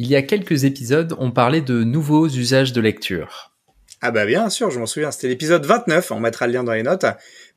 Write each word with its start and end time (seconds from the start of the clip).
Il 0.00 0.06
y 0.06 0.14
a 0.14 0.22
quelques 0.22 0.62
épisodes, 0.62 1.16
on 1.18 1.32
parlait 1.32 1.60
de 1.60 1.82
nouveaux 1.82 2.28
usages 2.28 2.72
de 2.72 2.80
lecture. 2.80 3.52
Ah 4.00 4.12
bah 4.12 4.26
bien 4.26 4.48
sûr, 4.48 4.70
je 4.70 4.78
m'en 4.78 4.86
souviens, 4.86 5.10
c'était 5.10 5.26
l'épisode 5.26 5.66
29, 5.66 6.12
on 6.12 6.20
mettra 6.20 6.46
le 6.46 6.52
lien 6.52 6.62
dans 6.62 6.72
les 6.72 6.84
notes. 6.84 7.04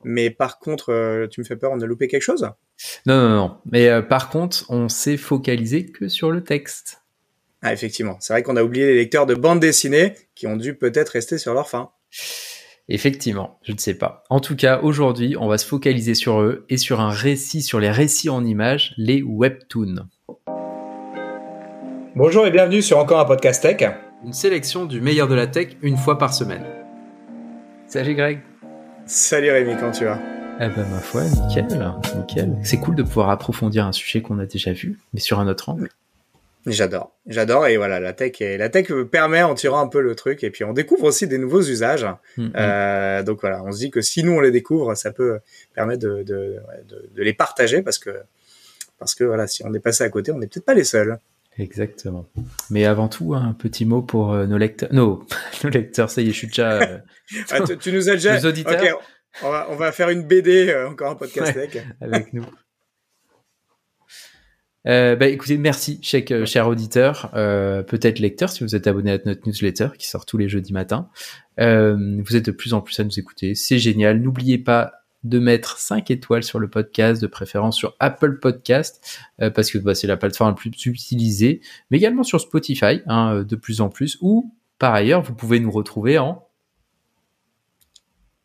Mais 0.04 0.32
par 0.32 0.58
contre, 0.58 0.92
euh, 0.92 1.28
tu 1.28 1.40
me 1.40 1.46
fais 1.46 1.56
peur, 1.56 1.72
on 1.72 1.80
a 1.80 1.86
loupé 1.86 2.08
quelque 2.08 2.24
chose? 2.24 2.50
Non, 3.06 3.16
non, 3.22 3.30
non. 3.30 3.58
Mais 3.72 3.90
euh, 3.90 4.02
par 4.02 4.32
contre, 4.32 4.66
on 4.70 4.90
s'est 4.90 5.18
focalisé 5.18 5.86
que 5.86 6.08
sur 6.08 6.32
le 6.32 6.44
texte. 6.44 7.04
Ah 7.62 7.74
effectivement, 7.74 8.17
c'est 8.19 8.33
vrai 8.33 8.42
qu'on 8.42 8.58
a 8.58 8.63
oublié 8.63 8.87
les 8.87 8.96
lecteurs 8.96 9.28
de 9.28 9.35
bande 9.35 9.60
dessinée 9.60 10.15
qui 10.33 10.47
ont 10.47 10.58
dû 10.58 10.73
peut-être 10.73 11.10
rester 11.10 11.37
sur 11.37 11.53
leur 11.53 11.69
fin. 11.69 11.92
Effectivement, 12.89 13.60
je 13.62 13.71
ne 13.71 13.78
sais 13.78 13.94
pas. 13.94 14.23
En 14.31 14.39
tout 14.39 14.55
cas, 14.55 14.79
aujourd'hui, 14.81 15.35
on 15.39 15.47
va 15.47 15.60
se 15.60 15.67
focaliser 15.67 16.16
sur 16.16 16.41
eux 16.41 16.66
et 16.70 16.77
sur 16.77 17.02
un 17.02 17.12
récit, 17.12 17.62
sur 17.62 17.80
les 17.80 17.91
récits 17.91 18.30
en 18.30 18.44
images, 18.44 18.95
les 18.98 19.21
webtoons. 19.21 20.08
Bonjour 22.14 22.46
et 22.46 22.52
bienvenue 22.52 22.82
sur 22.82 22.98
encore 22.98 23.22
un 23.22 23.26
podcast 23.26 23.62
tech. 23.62 23.90
Une 24.26 24.34
sélection 24.34 24.86
du 24.86 25.00
meilleur 25.00 25.30
de 25.30 25.34
la 25.34 25.48
tech 25.48 25.78
une 25.82 25.96
fois 25.96 26.18
par 26.18 26.34
semaine. 26.34 26.66
Salut 27.88 28.16
Greg. 28.16 28.42
Salut 29.06 29.50
Rémi, 29.50 29.78
comment 29.80 29.94
tu 29.94 30.04
vas? 30.04 30.20
Eh 30.60 30.68
ben 30.68 30.86
ma 30.92 31.00
foi, 31.00 31.24
nickel, 31.24 31.68
nickel. 32.18 32.58
C'est 32.64 32.80
cool 32.80 32.96
de 32.96 33.04
pouvoir 33.04 33.30
approfondir 33.30 33.86
un 33.86 33.94
sujet 33.94 34.22
qu'on 34.22 34.40
a 34.40 34.46
déjà 34.46 34.74
vu, 34.74 35.00
mais 35.14 35.22
sur 35.22 35.40
un 35.40 35.48
autre 35.48 35.70
angle. 35.70 35.88
J'adore, 36.66 37.14
j'adore 37.28 37.68
et 37.68 37.78
voilà 37.78 38.02
la 38.02 38.12
tech 38.12 38.41
et 38.41 38.58
la 38.58 38.68
tech 38.68 38.91
permet 39.10 39.41
en 39.41 39.55
tirant 39.55 39.80
un 39.80 39.88
peu 39.88 40.02
le 40.02 40.14
truc 40.14 40.44
et 40.44 40.52
puis 40.52 40.66
on 40.66 40.74
découvre 40.74 41.05
aussi 41.05 41.28
des 41.28 41.38
nouveaux 41.38 41.62
usages. 41.62 42.05
Mm, 42.36 42.44
mm. 42.44 42.54
Euh, 42.58 43.24
donc 43.24 43.40
voilà, 43.40 43.64
on 43.64 43.72
se 43.72 43.78
dit 43.78 43.90
que 43.90 44.02
si 44.02 44.26
nous 44.26 44.34
on 44.34 44.41
les 44.41 44.52
découvre, 44.52 44.96
ça 44.96 45.12
peut 45.12 45.40
permettre 45.74 46.02
de, 46.02 46.24
de, 46.24 46.58
de, 46.90 47.10
de 47.16 47.24
les 47.24 47.34
partager 47.34 47.82
parce 47.82 48.00
que 48.00 48.12
parce 49.00 49.16
que 49.16 49.24
voilà, 49.24 49.48
si 49.48 49.64
on 49.66 49.74
est 49.74 49.80
passé 49.80 50.04
à 50.04 50.10
côté, 50.10 50.34
on 50.34 50.40
n'est 50.40 50.48
peut-être 50.48 50.66
pas 50.66 50.74
les 50.74 50.84
seuls. 50.84 51.18
Exactement. 51.58 52.28
Mais 52.70 52.86
avant 52.86 53.10
tout, 53.10 53.34
un 53.34 53.54
petit 53.54 53.86
mot 53.86 54.02
pour 54.02 54.32
euh, 54.32 54.46
nos 54.46 54.58
lecteurs. 54.58 54.90
Non, 54.94 55.21
nos 55.63 55.70
lecteurs, 55.70 56.10
ça 56.10 56.21
y 56.21 56.30
est, 56.30 56.32
je 56.32 56.38
suis 56.38 56.48
déjà. 56.48 56.82
Euh, 56.82 56.99
ah, 57.52 57.62
tu, 57.62 57.91
nous 57.91 58.10
as 58.10 58.13
déjà. 58.13 58.35
Nos 58.41 58.49
auditeurs. 58.49 59.02
on, 59.44 59.49
va, 59.49 59.68
on 59.70 59.76
va 59.76 59.91
faire 59.91 60.10
une 60.10 60.24
BD, 60.24 60.70
euh, 60.70 60.90
encore 60.90 61.12
un 61.12 61.16
podcast 61.16 61.54
tech. 61.54 61.84
avec 61.99 62.34
nous. 62.34 62.46
bah, 64.85 65.27
écoutez, 65.27 65.57
merci, 65.57 65.99
cher, 66.02 66.23
cher 66.45 66.67
auditeur, 66.67 67.29
peut-être 67.31 68.19
lecteur, 68.19 68.49
si 68.49 68.63
vous 68.63 68.75
êtes 68.75 68.88
abonné 68.88 69.11
à 69.11 69.19
notre 69.25 69.45
newsletter 69.45 69.89
qui 69.97 70.07
sort 70.07 70.25
tous 70.25 70.38
les 70.38 70.47
jeudis 70.47 70.73
matins. 70.73 71.09
vous 71.57 72.35
êtes 72.35 72.45
de 72.45 72.52
plus 72.52 72.73
en 72.73 72.81
plus 72.81 72.97
à 72.99 73.03
nous 73.03 73.19
écouter, 73.19 73.55
c'est 73.55 73.77
génial. 73.77 74.22
N'oubliez 74.22 74.57
pas 74.57 75.00
de 75.23 75.39
mettre 75.39 75.77
5 75.77 76.09
étoiles 76.09 76.44
sur 76.44 76.59
le 76.59 76.69
podcast, 76.69 77.22
de 77.22 77.27
préférence 77.27 77.77
sur 77.77 77.95
Apple 78.00 78.39
Podcast, 78.39 79.19
euh, 79.41 79.50
parce 79.50 79.72
que 79.72 79.78
bah, 79.78 79.94
c'est 79.94 80.08
la 80.08 80.17
plateforme 80.17 80.52
la 80.52 80.55
plus 80.55 80.69
utilisée, 80.69 81.61
mais 81.89 81.97
également 81.97 82.23
sur 82.23 82.41
Spotify, 82.41 83.02
hein, 83.05 83.36
euh, 83.36 83.44
de 83.44 83.55
plus 83.55 83.81
en 83.81 83.89
plus, 83.89 84.17
ou 84.22 84.52
par 84.80 84.94
ailleurs, 84.94 85.22
vous 85.22 85.36
pouvez 85.36 85.59
nous 85.59 85.72
retrouver 85.72 86.17
en... 86.17 86.47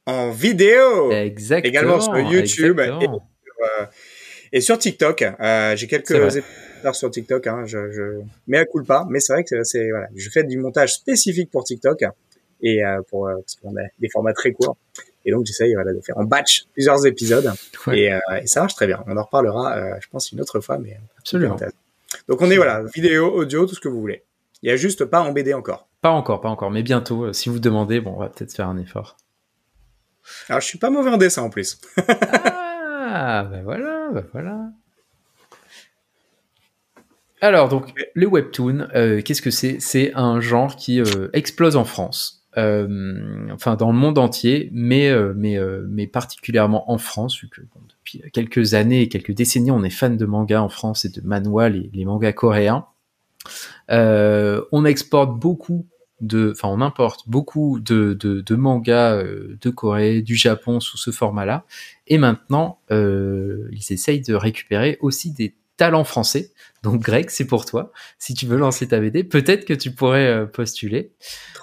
En 0.05 0.31
vidéo 0.31 1.11
Exactement. 1.11 1.69
Également 1.69 2.01
sur 2.01 2.17
YouTube 2.19 2.81
et, 4.53 4.61
sur, 4.61 4.79
TikTok. 4.79 5.23
Euh, 5.23 5.75
J'ai 5.75 5.89
quelques 5.89 6.37
épisodes 6.37 6.95
sur 6.95 7.11
TikTok, 7.11 7.47
hein, 7.49 7.65
je, 7.67 7.91
je 7.91 8.21
mets 8.47 8.59
à 8.59 8.65
coup 8.65 8.85
pas, 8.85 9.05
mais 9.11 9.19
c'est 9.19 9.33
vrai 9.33 9.45
que 9.45 9.65
c'est 9.65 9.91
voilà, 9.91 10.07
je 10.15 10.31
fais 10.31 10.45
du 10.45 10.59
montage 10.59 10.95
spécifique 10.95 11.51
pour 11.51 11.65
TikTok 11.65 12.05
et 12.63 12.85
euh, 12.85 13.03
pour 13.11 13.29
parce 13.29 13.57
qu'on 13.57 13.75
a 13.77 13.83
des 13.99 14.09
formats 14.09 14.35
très 14.35 14.53
courts. 14.53 14.77
Et 15.27 15.33
donc 15.33 15.45
j'essaye 15.45 15.75
voilà, 15.75 15.93
de 15.93 16.01
faire 16.01 16.17
en 16.17 16.25
batch 16.25 16.67
plusieurs 16.73 17.05
épisodes 17.05 17.53
et, 17.93 18.13
euh, 18.13 18.19
et, 18.41 18.47
ça 18.47 18.61
marche 18.61 18.75
très 18.75 18.87
bien. 18.87 19.05
On 19.07 19.17
en 19.17 19.23
reparlera, 19.23 19.77
euh, 19.77 19.95
je 20.01 20.09
pense, 20.09 20.33
une 20.33 20.41
autre 20.41 20.61
fois, 20.61 20.79
mais 20.79 20.99
absolument. 21.19 21.57
Donc 22.29 22.41
on 22.41 22.51
est 22.51 22.57
voilà, 22.57 22.83
vidéo, 22.95 23.27
audio, 23.35 23.67
tout 23.67 23.75
ce 23.75 23.81
que 23.81 23.89
vous 23.89 24.01
voulez. 24.01 24.23
Il 24.63 24.69
y 24.71 24.73
a 24.73 24.77
juste 24.77 25.05
pas 25.05 25.21
en 25.21 25.33
BD 25.33 25.53
encore. 25.53 25.89
Pas 26.01 26.11
encore, 26.11 26.41
pas 26.41 26.49
encore, 26.49 26.71
mais 26.71 26.83
bientôt. 26.83 27.25
Euh, 27.25 27.33
si 27.33 27.49
vous 27.49 27.59
demandez, 27.59 28.01
bon, 28.01 28.15
on 28.17 28.21
va 28.21 28.29
peut-être 28.29 28.53
faire 28.53 28.69
un 28.69 28.79
effort. 28.79 29.17
Alors 30.49 30.61
je 30.61 30.67
suis 30.67 30.79
pas 30.79 30.91
mauvais 30.91 31.11
en 31.11 31.17
dessin 31.17 31.43
en 31.43 31.51
plus. 31.51 31.81
ah, 32.09 33.47
ben 33.51 33.63
voilà, 33.63 34.11
ben 34.13 34.25
voilà. 34.33 34.71
Alors 37.41 37.69
donc 37.69 37.93
le 38.15 38.27
webtoon, 38.27 38.89
euh, 38.95 39.21
qu'est-ce 39.23 39.43
que 39.43 39.51
c'est? 39.51 39.79
C'est 39.79 40.13
un 40.15 40.41
genre 40.41 40.75
qui 40.77 41.01
euh, 41.01 41.29
explose 41.33 41.77
en 41.77 41.85
France. 41.85 42.36
Euh, 42.59 43.49
enfin 43.53 43.77
dans 43.77 43.93
le 43.93 43.99
monde 43.99 44.17
entier, 44.17 44.71
mais 44.73 45.11
euh, 45.11 45.35
mais 45.37 45.59
euh, 45.59 45.87
mais 45.91 46.07
particulièrement 46.07 46.91
en 46.91 46.97
France, 46.97 47.39
vu 47.41 47.49
que 47.49 47.61
depuis 47.61 48.23
quelques 48.33 48.73
années 48.73 49.03
et 49.03 49.09
quelques 49.09 49.33
décennies, 49.33 49.71
on 49.71 49.85
est 49.85 49.91
fan 49.91 50.17
de 50.17 50.25
manga 50.25 50.63
en 50.63 50.71
France 50.71 51.05
et 51.05 51.11
de 51.11 51.21
manhwa, 51.21 51.69
les, 51.69 52.05
mangas 52.07 52.33
coréens. 52.33 52.87
on 53.91 54.85
exporte 54.87 55.39
beaucoup 55.39 55.87
de, 56.23 56.53
enfin 56.53 56.69
on 56.69 56.81
importe 56.81 57.29
beaucoup 57.29 57.79
de, 57.79 58.15
de, 58.15 58.41
de 58.41 58.55
mangas 58.55 59.23
de 59.23 59.71
Corée, 59.71 60.23
du 60.23 60.35
Japon 60.35 60.81
sous 60.81 60.97
ce 60.97 61.11
format-là, 61.11 61.67
et 62.07 62.17
maintenant 62.17 62.79
euh, 62.91 63.69
ils 63.73 63.93
essayent 63.93 64.23
de 64.23 64.35
récupérer 64.35 64.97
aussi 65.03 65.31
des 65.33 65.55
talents 65.77 66.05
français. 66.05 66.53
Donc 66.83 67.01
Greg, 67.01 67.31
c'est 67.31 67.47
pour 67.47 67.65
toi. 67.65 67.93
Si 68.19 68.35
tu 68.35 68.47
veux 68.47 68.57
lancer 68.57 68.89
ta 68.89 69.01
BD, 69.01 69.25
peut-être 69.25 69.65
que 69.65 69.75
tu 69.75 69.91
pourrais 69.91 70.27
euh, 70.27 70.47
postuler. 70.47 71.13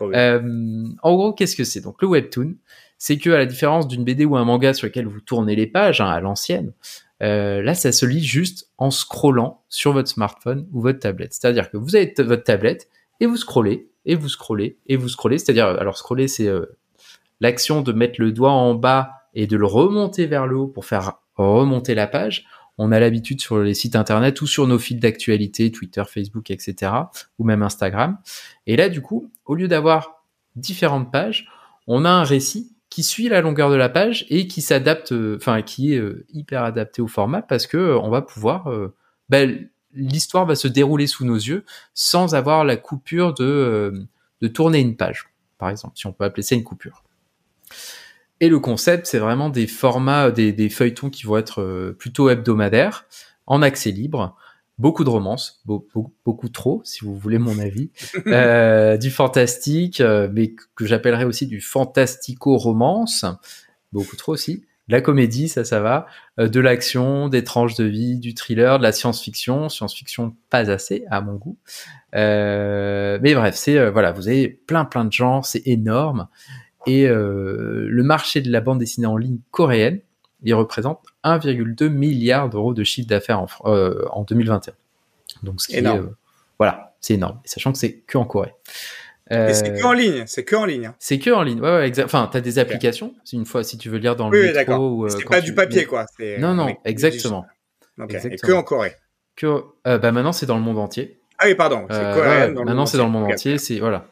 Euh, 0.02 0.86
en 1.02 1.16
gros, 1.16 1.34
qu'est-ce 1.34 1.56
que 1.56 1.64
c'est? 1.64 1.82
Donc 1.82 2.02
le 2.02 2.08
webtoon, 2.08 2.56
c'est 2.98 3.18
que 3.18 3.30
à 3.30 3.38
la 3.38 3.46
différence 3.46 3.88
d'une 3.88 4.04
BD 4.04 4.26
ou 4.26 4.38
un 4.38 4.46
manga 4.46 4.74
sur 4.74 4.88
lequel 4.88 5.08
vous 5.08 5.22
tournez 5.22 5.56
les 5.56 5.68
pages 5.68 6.02
hein, 6.02 6.10
à 6.10 6.20
l'ancienne, 6.20 6.74
euh, 7.22 7.62
là, 7.62 7.74
ça 7.74 7.92
se 7.92 8.06
lit 8.06 8.24
juste 8.24 8.70
en 8.78 8.92
scrollant 8.92 9.64
sur 9.70 9.94
votre 9.94 10.10
smartphone 10.10 10.68
ou 10.74 10.82
votre 10.82 11.00
tablette. 11.00 11.34
C'est-à-dire 11.34 11.70
que 11.70 11.78
vous 11.78 11.96
avez 11.96 12.14
votre 12.18 12.44
tablette 12.44 12.90
et 13.20 13.26
vous 13.26 13.38
scrollez 13.38 13.88
et 14.06 14.16
vous 14.16 14.30
scrollez 14.30 14.78
et 14.88 14.98
vous 14.98 15.10
scrollez. 15.10 15.38
C'est-à-dire, 15.38 15.68
alors 15.68 15.98
scroller, 15.98 16.28
c'est 16.28 16.50
l'action 17.40 17.82
de 17.82 17.94
mettre 17.94 18.20
le 18.20 18.32
doigt 18.32 18.52
en 18.52 18.74
bas 18.74 19.12
et 19.34 19.48
de 19.48 19.58
le 19.58 19.66
remonter 19.66 20.26
vers 20.26 20.48
le 20.48 20.58
haut 20.58 20.68
pour 20.68 20.86
faire 20.86 21.20
remonter 21.36 21.96
la 21.96 22.08
page 22.08 22.46
on 22.78 22.92
a 22.92 23.00
l'habitude 23.00 23.42
sur 23.42 23.60
les 23.60 23.74
sites 23.74 23.96
internet 23.96 24.42
ou 24.42 24.48
sur 24.48 24.68
nos 24.68 24.80
fils 24.80 24.98
d'actualité, 24.98 25.72
Twitter, 25.72 26.04
Facebook, 26.08 26.50
etc., 26.50 26.92
ou 27.38 27.44
même 27.44 27.62
Instagram. 27.62 28.18
Et 28.66 28.76
là, 28.76 28.90
du 28.90 29.02
coup, 29.02 29.32
au 29.46 29.56
lieu 29.56 29.68
d'avoir 29.68 30.24
différentes 30.56 31.12
pages, 31.12 31.48
on 31.88 32.06
a 32.06 32.10
un 32.10 32.24
récit 32.24 32.72
qui 32.90 33.04
suit 33.04 33.28
la 33.28 33.42
longueur 33.42 33.72
de 33.72 33.76
la 33.76 33.90
page 33.90 34.26
et 34.30 34.48
qui 34.48 34.62
s'adapte, 34.62 35.14
euh, 35.14 35.38
enfin, 35.38 35.64
qui 35.64 35.94
est 35.94 35.98
euh, 35.98 36.28
hyper 36.32 36.64
adapté 36.64 37.02
au 37.02 37.08
format 37.08 37.42
parce 37.42 37.66
que 37.66 37.78
euh, 37.78 38.00
on 38.00 38.10
va 38.10 38.22
pouvoir, 38.22 38.72
ben, 39.30 39.68
l'histoire 39.94 40.46
va 40.46 40.56
se 40.56 40.68
dérouler 40.68 41.08
sous 41.08 41.26
nos 41.26 41.36
yeux 41.36 41.66
sans 41.96 42.36
avoir 42.36 42.64
la 42.64 42.78
coupure 42.78 43.34
de, 43.34 44.06
de 44.42 44.48
tourner 44.48 44.80
une 44.80 44.96
page, 44.96 45.30
par 45.58 45.70
exemple, 45.70 45.98
si 45.98 46.06
on 46.06 46.14
peut 46.14 46.24
appeler 46.24 46.44
ça 46.44 46.54
une 46.54 46.64
coupure. 46.64 47.04
Et 48.44 48.50
le 48.50 48.60
concept, 48.60 49.06
c'est 49.08 49.20
vraiment 49.20 49.48
des 49.48 49.68
formats, 49.68 50.30
des, 50.30 50.70
feuilletons 50.70 51.10
qui 51.10 51.24
vont 51.24 51.38
être 51.38 51.62
euh, 51.62 51.96
plutôt 51.98 52.30
hebdomadaires, 52.30 53.06
en 53.48 53.62
accès 53.62 53.92
libre, 53.92 54.36
beaucoup 54.78 55.06
de 55.06 55.10
romances, 55.10 55.64
beaucoup, 55.66 56.50
trop, 56.50 56.82
si 56.84 57.06
vous 57.06 57.16
voulez 57.16 57.38
mon 57.38 57.58
avis, 57.58 57.92
euh, 58.28 58.98
du 58.98 59.12
fantastique, 59.12 60.02
euh, 60.02 60.28
mais 60.30 60.56
que 60.76 60.86
j'appellerais 60.86 61.24
aussi 61.24 61.48
du 61.48 61.62
fantastico-romance, 61.62 63.24
beaucoup 63.94 64.18
trop 64.18 64.34
aussi, 64.34 64.66
de 64.90 64.92
la 64.94 65.00
comédie, 65.00 65.48
ça, 65.48 65.64
ça 65.64 65.80
va, 65.80 66.06
de 66.38 66.60
l'action, 66.60 67.30
des 67.30 67.46
tranches 67.46 67.76
de 67.76 67.86
vie, 67.86 68.20
du 68.20 68.34
thriller, 68.34 68.78
de 68.78 68.84
la 68.84 68.92
science-fiction, 68.92 69.70
science-fiction 69.70 70.36
pas 70.50 70.70
assez 70.70 71.06
à 71.10 71.22
mon 71.22 71.36
goût, 71.36 71.58
mais 72.12 73.36
bref, 73.36 73.56
c'est 73.56 73.90
voilà, 73.90 74.12
vous 74.12 74.28
avez 74.28 74.50
plein 74.50 74.84
plein 74.84 75.06
de 75.06 75.14
genres, 75.14 75.46
c'est 75.46 75.66
énorme. 75.66 76.28
Et 76.86 77.08
euh, 77.08 77.88
le 77.90 78.04
marché 78.04 78.42
de 78.42 78.52
la 78.52 78.62
bande 78.62 78.80
dessinée 78.80 79.08
en 79.08 79.18
ligne 79.18 79.40
coréenne, 79.52 80.00
il 80.44 80.54
représente 80.54 81.00
1,2 81.24 81.88
milliard 81.88 82.50
d'euros 82.50 82.74
de 82.74 82.84
chiffre 82.84 83.08
d'affaires 83.08 83.40
en, 83.40 83.48
euh, 83.66 84.06
en 84.12 84.24
2021. 84.24 84.74
Donc, 85.44 85.62
ce 85.62 85.68
qui 85.68 85.78
est, 85.78 85.86
euh, 85.86 86.04
voilà, 86.60 86.96
c'est 87.00 87.14
énorme. 87.16 87.40
sachant 87.46 87.72
que 87.72 87.78
c'est 87.78 88.00
que 88.00 88.18
en 88.18 88.26
Corée. 88.26 88.54
Et 89.32 89.54
c'est 89.54 89.74
que 89.74 89.84
en 89.84 89.94
ligne, 89.94 90.26
c'est 90.28 90.44
que 90.44 90.56
en 90.56 90.66
ligne. 90.66 90.88
Hein. 90.88 90.96
C'est 91.00 91.18
que 91.18 91.32
en 91.32 91.42
ligne, 91.42 91.60
ouais, 91.60 91.78
ouais 91.78 91.88
exact. 91.88 92.06
Enfin, 92.06 92.30
t'as 92.32 92.42
des 92.42 92.60
applications, 92.60 93.16
une 93.32 93.46
fois, 93.46 93.64
si 93.64 93.78
tu 93.78 93.90
veux 93.90 93.98
lire 93.98 94.16
dans 94.16 94.30
le 94.30 94.40
oui, 94.40 94.54
métro 94.54 94.90
ou. 94.90 95.10
c'est 95.10 95.24
pas 95.24 95.42
du 95.42 95.56
papier, 95.56 95.86
quoi. 95.86 96.06
Non, 96.40 96.54
non, 96.54 96.76
exactement. 96.86 97.46
exactement. 97.98 98.34
Et 98.34 98.38
que 98.38 98.52
en 98.52 98.64
Corée. 98.64 98.96
Que, 99.36 99.64
bah 99.86 100.12
maintenant, 100.12 100.34
c'est 100.34 100.46
dans 100.46 100.58
le 100.58 100.62
monde 100.62 100.78
entier. 100.78 101.20
Ah 101.40 101.46
oui, 101.48 101.56
pardon. 101.56 101.88
Ouais, 101.90 102.52
maintenant, 102.52 102.86
c'est 102.86 102.98
dans 102.98 103.06
le 103.06 103.12
monde 103.12 103.32
entier. 103.32 103.58
C'est 103.58 103.80
voilà. 103.80 104.08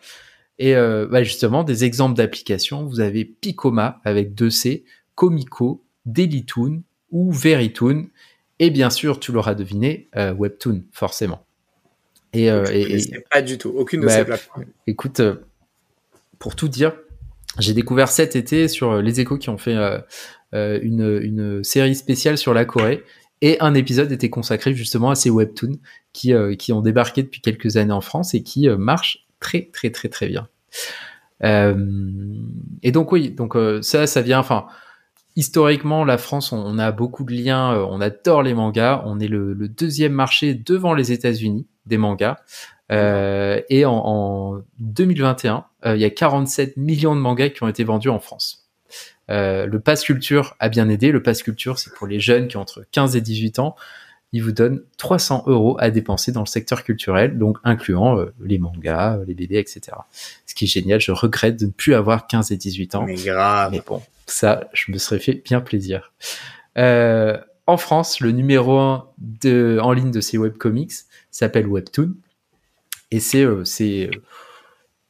Et 0.61 0.75
euh, 0.75 1.07
bah 1.09 1.23
justement, 1.23 1.63
des 1.63 1.85
exemples 1.85 2.15
d'applications, 2.15 2.85
vous 2.85 2.99
avez 2.99 3.25
Picoma 3.25 3.99
avec 4.03 4.35
2C, 4.35 4.83
Comico, 5.15 5.83
Dailytoon 6.05 6.83
ou 7.09 7.31
Verytoon, 7.31 8.09
et 8.59 8.69
bien 8.69 8.91
sûr, 8.91 9.19
tu 9.19 9.31
l'auras 9.31 9.55
deviné, 9.55 10.07
euh, 10.15 10.35
Webtoon, 10.35 10.83
forcément. 10.91 11.47
Et, 12.31 12.51
euh, 12.51 12.63
et, 12.71 13.01
pas 13.31 13.41
du 13.41 13.57
tout, 13.57 13.69
aucune 13.69 14.01
de 14.01 14.05
bah, 14.05 14.17
ces 14.19 14.23
plateformes. 14.23 14.65
Écoute, 14.85 15.19
euh, 15.19 15.37
pour 16.37 16.55
tout 16.55 16.67
dire, 16.67 16.93
j'ai 17.57 17.73
découvert 17.73 18.09
cet 18.09 18.35
été 18.35 18.67
sur 18.67 19.01
les 19.01 19.19
échos 19.19 19.39
qui 19.39 19.49
ont 19.49 19.57
fait 19.57 19.75
une, 20.53 21.19
une 21.23 21.63
série 21.63 21.95
spéciale 21.95 22.37
sur 22.37 22.53
la 22.53 22.65
Corée, 22.65 23.03
Et 23.41 23.59
un 23.61 23.73
épisode 23.73 24.11
était 24.11 24.29
consacré 24.29 24.75
justement 24.75 25.09
à 25.09 25.15
ces 25.15 25.31
webtoons 25.31 25.79
qui, 26.13 26.33
qui 26.59 26.71
ont 26.71 26.81
débarqué 26.81 27.23
depuis 27.23 27.41
quelques 27.41 27.77
années 27.77 27.91
en 27.91 28.01
France 28.01 28.35
et 28.35 28.43
qui 28.43 28.69
marchent 28.69 29.25
très 29.41 29.69
très 29.73 29.89
très 29.89 30.07
très 30.07 30.27
bien. 30.27 30.47
et 31.43 32.91
donc 32.91 33.11
oui, 33.11 33.31
donc 33.31 33.57
ça, 33.81 34.07
ça 34.07 34.21
vient, 34.21 34.39
enfin, 34.39 34.67
historiquement, 35.35 36.05
la 36.05 36.17
France, 36.17 36.51
on, 36.51 36.77
a 36.77 36.91
beaucoup 36.91 37.23
de 37.23 37.33
liens, 37.33 37.73
on 37.89 37.99
adore 37.99 38.43
les 38.43 38.53
mangas, 38.53 39.03
on 39.05 39.19
est 39.19 39.27
le, 39.27 39.55
deuxième 39.67 40.13
marché 40.13 40.53
devant 40.53 40.93
les 40.93 41.11
États-Unis 41.11 41.67
des 41.85 41.97
mangas. 41.97 42.37
Euh, 42.91 43.61
et 43.69 43.85
en, 43.85 44.01
en 44.05 44.63
2021, 44.79 45.65
euh, 45.85 45.95
il 45.95 46.01
y 46.01 46.05
a 46.05 46.09
47 46.09 46.75
millions 46.77 47.15
de 47.15 47.21
mangas 47.21 47.49
qui 47.49 47.63
ont 47.63 47.67
été 47.67 47.83
vendus 47.83 48.09
en 48.09 48.19
France. 48.19 48.69
Euh, 49.29 49.65
le 49.65 49.79
Pass 49.79 50.03
Culture 50.03 50.55
a 50.59 50.67
bien 50.67 50.89
aidé. 50.89 51.11
Le 51.11 51.23
Pass 51.23 51.41
Culture, 51.41 51.79
c'est 51.79 51.93
pour 51.93 52.05
les 52.05 52.19
jeunes 52.19 52.47
qui 52.47 52.57
ont 52.57 52.61
entre 52.61 52.85
15 52.91 53.15
et 53.15 53.21
18 53.21 53.59
ans. 53.59 53.75
Il 54.33 54.43
vous 54.43 54.51
donne 54.51 54.81
300 54.97 55.43
euros 55.47 55.75
à 55.79 55.89
dépenser 55.89 56.31
dans 56.31 56.41
le 56.41 56.45
secteur 56.45 56.83
culturel, 56.83 57.37
donc 57.37 57.57
incluant 57.63 58.17
euh, 58.17 58.33
les 58.41 58.59
mangas, 58.59 59.19
les 59.27 59.33
BD, 59.33 59.57
etc. 59.57 59.97
Ce 60.45 60.55
qui 60.55 60.65
est 60.65 60.67
génial. 60.67 61.01
Je 61.01 61.11
regrette 61.11 61.59
de 61.59 61.65
ne 61.65 61.71
plus 61.71 61.93
avoir 61.93 62.27
15 62.27 62.51
et 62.51 62.57
18 62.57 62.95
ans. 62.95 63.03
Mais 63.03 63.15
grave. 63.15 63.71
Mais 63.71 63.81
bon, 63.85 64.01
ça, 64.25 64.69
je 64.73 64.91
me 64.91 64.97
serais 64.97 65.19
fait 65.19 65.41
bien 65.43 65.59
plaisir. 65.59 66.13
Euh, 66.77 67.37
en 67.67 67.77
France, 67.77 68.19
le 68.19 68.31
numéro 68.31 68.77
1 68.77 69.07
de, 69.17 69.79
en 69.81 69.93
ligne 69.93 70.11
de 70.11 70.21
ces 70.21 70.37
webcomics 70.37 70.91
s'appelle 71.29 71.67
Webtoon. 71.67 72.13
Et 73.11 73.19
c'est 73.19 73.43
euh, 73.43 73.63
euh, 73.81 74.11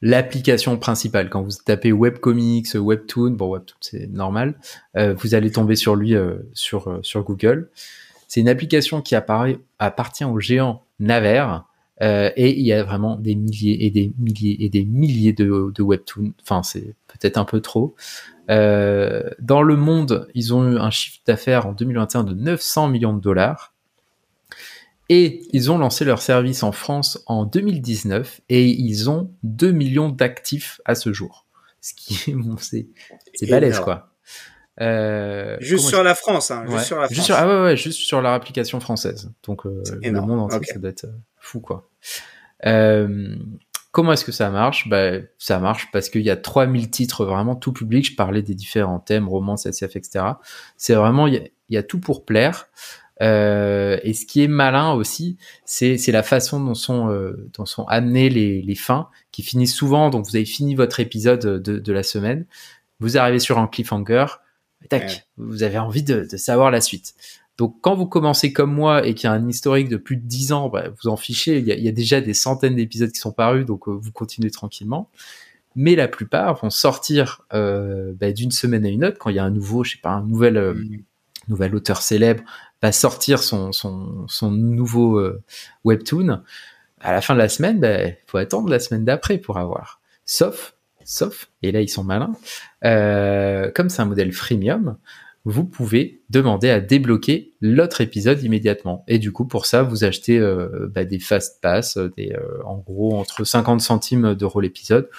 l'application 0.00 0.76
principale. 0.76 1.30
Quand 1.30 1.42
vous 1.42 1.50
tapez 1.64 1.92
webcomics, 1.92 2.74
webtoon, 2.74 3.30
bon 3.30 3.52
webtoon 3.52 3.76
c'est 3.80 4.06
normal, 4.08 4.54
euh, 4.96 5.14
vous 5.14 5.34
allez 5.34 5.50
tomber 5.50 5.76
sur 5.76 5.96
lui 5.96 6.14
sur 6.52 6.98
sur 7.02 7.22
Google. 7.22 7.70
C'est 8.32 8.40
une 8.40 8.48
application 8.48 9.02
qui 9.02 9.14
apparaît, 9.14 9.58
appartient 9.78 10.24
au 10.24 10.40
géant 10.40 10.86
Naver. 11.00 11.58
et 12.00 12.58
il 12.58 12.64
y 12.64 12.72
a 12.72 12.82
vraiment 12.82 13.16
des 13.16 13.34
milliers 13.34 13.84
et 13.84 13.90
des 13.90 14.10
milliers 14.18 14.56
et 14.58 14.70
des 14.70 14.86
milliers 14.86 15.34
de, 15.34 15.70
de 15.70 15.82
webtoons. 15.82 16.32
Enfin, 16.40 16.62
c'est 16.62 16.94
peut-être 17.08 17.36
un 17.36 17.44
peu 17.44 17.60
trop. 17.60 17.94
dans 18.48 19.62
le 19.62 19.76
monde, 19.76 20.28
ils 20.34 20.54
ont 20.54 20.66
eu 20.66 20.78
un 20.78 20.88
chiffre 20.88 21.18
d'affaires 21.26 21.66
en 21.66 21.72
2021 21.72 22.24
de 22.24 22.32
900 22.32 22.88
millions 22.88 23.12
de 23.12 23.20
dollars. 23.20 23.74
Et 25.10 25.42
ils 25.52 25.70
ont 25.70 25.76
lancé 25.76 26.06
leur 26.06 26.22
service 26.22 26.62
en 26.62 26.72
France 26.72 27.22
en 27.26 27.44
2019 27.44 28.40
et 28.48 28.66
ils 28.66 29.10
ont 29.10 29.30
2 29.42 29.72
millions 29.72 30.08
d'actifs 30.08 30.80
à 30.86 30.94
ce 30.94 31.12
jour. 31.12 31.44
Ce 31.82 31.92
qui 31.92 32.30
est, 32.30 32.34
bon, 32.34 32.56
c'est, 32.56 32.86
c'est 33.34 33.44
balèze, 33.50 33.78
quoi. 33.80 34.11
Euh, 34.80 35.56
juste 35.60 35.88
sur 35.88 36.02
la 36.02 36.14
France, 36.14 36.50
hein, 36.50 36.64
juste 36.68 36.86
sur 36.86 36.98
la 36.98 37.06
France. 37.06 37.14
Juste 37.14 37.26
sur, 37.26 37.36
ah 37.36 37.46
ouais, 37.46 37.62
ouais, 37.62 37.76
juste 37.76 38.00
sur 38.00 38.22
leur 38.22 38.32
application 38.32 38.80
française. 38.80 39.30
Donc, 39.44 39.66
euh, 39.66 39.82
le 40.02 40.20
monde 40.20 40.40
entier, 40.40 40.60
ça 40.64 40.78
doit 40.78 40.90
être 40.90 41.04
euh, 41.04 41.18
fou, 41.36 41.60
quoi. 41.60 41.90
Euh, 42.64 43.36
comment 43.90 44.12
est-ce 44.12 44.24
que 44.24 44.32
ça 44.32 44.50
marche? 44.50 44.88
Bah, 44.88 45.18
Ça 45.38 45.58
marche 45.58 45.90
parce 45.92 46.08
qu'il 46.08 46.22
y 46.22 46.30
a 46.30 46.36
3000 46.36 46.90
titres 46.90 47.24
vraiment 47.24 47.54
tout 47.54 47.72
public. 47.72 48.10
Je 48.10 48.16
parlais 48.16 48.42
des 48.42 48.54
différents 48.54 49.00
thèmes, 49.00 49.28
romans, 49.28 49.56
SF, 49.56 49.96
etc. 49.96 50.24
C'est 50.76 50.94
vraiment, 50.94 51.26
il 51.26 51.34
y, 51.34 51.38
a, 51.38 51.42
il 51.68 51.74
y 51.74 51.76
a 51.76 51.82
tout 51.82 52.00
pour 52.00 52.24
plaire. 52.24 52.68
Euh, 53.20 53.98
et 54.02 54.14
ce 54.14 54.26
qui 54.26 54.42
est 54.42 54.48
malin 54.48 54.92
aussi, 54.92 55.36
c'est 55.64 55.98
la 56.08 56.22
façon 56.22 56.60
dont 56.60 56.74
sont, 56.74 57.10
euh, 57.10 57.48
dont 57.56 57.66
sont 57.66 57.84
amenées 57.84 58.28
les, 58.30 58.62
les, 58.62 58.74
fins, 58.74 59.08
qui 59.30 59.42
finissent 59.42 59.74
souvent. 59.74 60.10
Donc 60.10 60.26
vous 60.26 60.36
avez 60.36 60.44
fini 60.44 60.74
votre 60.74 60.98
épisode 60.98 61.40
de, 61.62 61.78
de 61.78 61.92
la 61.92 62.02
semaine, 62.02 62.46
vous 63.00 63.18
arrivez 63.18 63.38
sur 63.38 63.58
un 63.58 63.68
cliffhanger, 63.68 64.26
tac, 64.88 65.26
vous 65.36 65.62
avez 65.62 65.78
envie 65.78 66.02
de, 66.02 66.26
de, 66.30 66.36
savoir 66.36 66.70
la 66.70 66.80
suite. 66.80 67.14
Donc 67.58 67.76
quand 67.80 67.94
vous 67.94 68.06
commencez 68.06 68.52
comme 68.52 68.72
moi 68.72 69.06
et 69.06 69.14
qu'il 69.14 69.28
y 69.28 69.30
a 69.30 69.32
un 69.32 69.48
historique 69.48 69.88
de 69.88 69.96
plus 69.96 70.16
de 70.16 70.26
10 70.26 70.52
ans, 70.52 70.68
bah, 70.68 70.84
vous 71.02 71.08
en 71.08 71.16
fichez, 71.16 71.58
il 71.58 71.66
y, 71.66 71.72
a, 71.72 71.74
il 71.74 71.84
y, 71.84 71.88
a, 71.88 71.92
déjà 71.92 72.20
des 72.20 72.34
centaines 72.34 72.76
d'épisodes 72.76 73.10
qui 73.10 73.18
sont 73.18 73.32
parus, 73.32 73.66
donc 73.66 73.88
euh, 73.88 73.92
vous 73.92 74.12
continuez 74.12 74.50
tranquillement. 74.50 75.10
Mais 75.74 75.94
la 75.94 76.08
plupart 76.08 76.60
vont 76.60 76.70
sortir 76.70 77.42
euh, 77.54 78.12
bah, 78.18 78.32
d'une 78.32 78.50
semaine 78.50 78.84
à 78.84 78.88
une 78.88 79.04
autre 79.04 79.18
quand 79.18 79.30
il 79.30 79.36
y 79.36 79.38
a 79.38 79.44
un 79.44 79.50
nouveau, 79.50 79.84
je 79.84 79.92
sais 79.92 80.00
pas, 80.02 80.10
un 80.10 80.22
nouvel, 80.22 80.58
mmh. 80.58 81.02
nouvel 81.48 81.74
auteur 81.74 82.02
célèbre, 82.02 82.42
va 82.82 82.92
sortir 82.92 83.42
son, 83.42 83.72
son, 83.72 84.26
son 84.28 84.50
nouveau 84.50 85.18
euh, 85.18 85.42
webtoon, 85.84 86.42
à 87.00 87.12
la 87.12 87.20
fin 87.20 87.34
de 87.34 87.38
la 87.38 87.48
semaine, 87.48 87.76
il 87.76 87.80
ben, 87.80 88.16
faut 88.26 88.38
attendre 88.38 88.68
la 88.68 88.78
semaine 88.78 89.04
d'après 89.04 89.38
pour 89.38 89.58
avoir. 89.58 90.00
Sauf, 90.24 90.74
sauf, 91.04 91.50
et 91.62 91.72
là 91.72 91.80
ils 91.80 91.88
sont 91.88 92.04
malins, 92.04 92.32
euh, 92.84 93.70
comme 93.74 93.88
c'est 93.88 94.02
un 94.02 94.06
modèle 94.06 94.32
freemium, 94.32 94.96
vous 95.44 95.64
pouvez 95.64 96.22
demander 96.30 96.70
à 96.70 96.80
débloquer 96.80 97.52
l'autre 97.60 98.00
épisode 98.00 98.42
immédiatement. 98.44 99.04
Et 99.08 99.18
du 99.18 99.32
coup, 99.32 99.44
pour 99.44 99.66
ça, 99.66 99.82
vous 99.82 100.04
achetez 100.04 100.38
euh, 100.38 100.88
bah, 100.94 101.04
des 101.04 101.18
fast 101.18 101.60
pass, 101.60 101.98
des, 102.16 102.36
en 102.64 102.78
gros 102.78 103.16
entre 103.16 103.42
50 103.42 103.80
centimes 103.80 104.34
d'euros 104.36 104.60
l'épisode, 104.60 105.10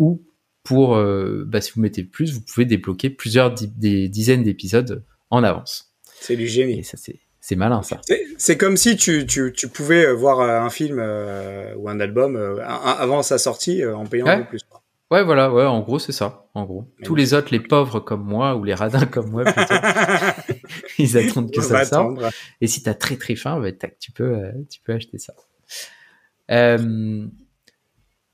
ou 0.00 0.20
pour, 0.64 1.00
bah, 1.46 1.60
si 1.60 1.70
vous 1.74 1.80
mettez 1.80 2.02
plus, 2.02 2.32
vous 2.34 2.40
pouvez 2.40 2.66
débloquer 2.66 3.08
plusieurs 3.08 3.54
des 3.54 4.08
dizaines 4.08 4.42
d'épisodes 4.42 5.04
en 5.30 5.44
avance. 5.44 5.94
C'est 6.20 6.36
du 6.36 6.46
génie. 6.46 6.80
Et 6.80 6.82
ça, 6.82 6.98
c'est 7.40 7.56
malin 7.56 7.82
ça. 7.82 8.00
C'est 8.36 8.56
comme 8.58 8.76
si 8.76 8.96
tu, 8.96 9.26
tu, 9.26 9.52
tu, 9.54 9.68
pouvais 9.68 10.06
euh, 10.06 10.12
voir 10.12 10.40
euh, 10.40 10.60
un 10.60 10.70
film 10.70 10.98
euh, 11.00 11.74
ou 11.76 11.88
un 11.88 11.98
album 11.98 12.36
avant 12.36 13.22
sa 13.22 13.38
sortie 13.38 13.84
en 13.86 14.04
payant 14.04 14.26
un 14.26 14.42
peu 14.42 14.48
plus. 14.48 14.60
Ouais, 15.10 15.24
voilà, 15.24 15.50
ouais, 15.52 15.64
en 15.64 15.80
gros, 15.80 15.98
c'est 15.98 16.12
ça. 16.12 16.48
En 16.54 16.64
gros, 16.64 16.84
tous 17.02 17.14
les 17.14 17.32
autres, 17.32 17.48
les 17.50 17.60
pauvres 17.60 17.98
comme 18.00 18.22
moi 18.22 18.56
ou 18.56 18.64
les 18.64 18.74
radins 18.74 19.06
comme 19.06 19.30
moi, 19.30 19.44
plutôt, 19.44 19.74
ils 20.98 21.16
attendent 21.16 21.50
que 21.50 21.62
ça 21.62 21.84
sorte. 21.84 22.18
Et 22.60 22.66
si 22.66 22.82
t'as 22.82 22.94
très 22.94 23.16
très 23.16 23.34
faim, 23.34 23.58
bah, 23.60 23.72
tu 23.98 24.12
peux, 24.12 24.38
tu 24.70 24.80
peux 24.80 24.92
acheter 24.92 25.18
ça. 25.18 25.32
Euh, 26.50 27.26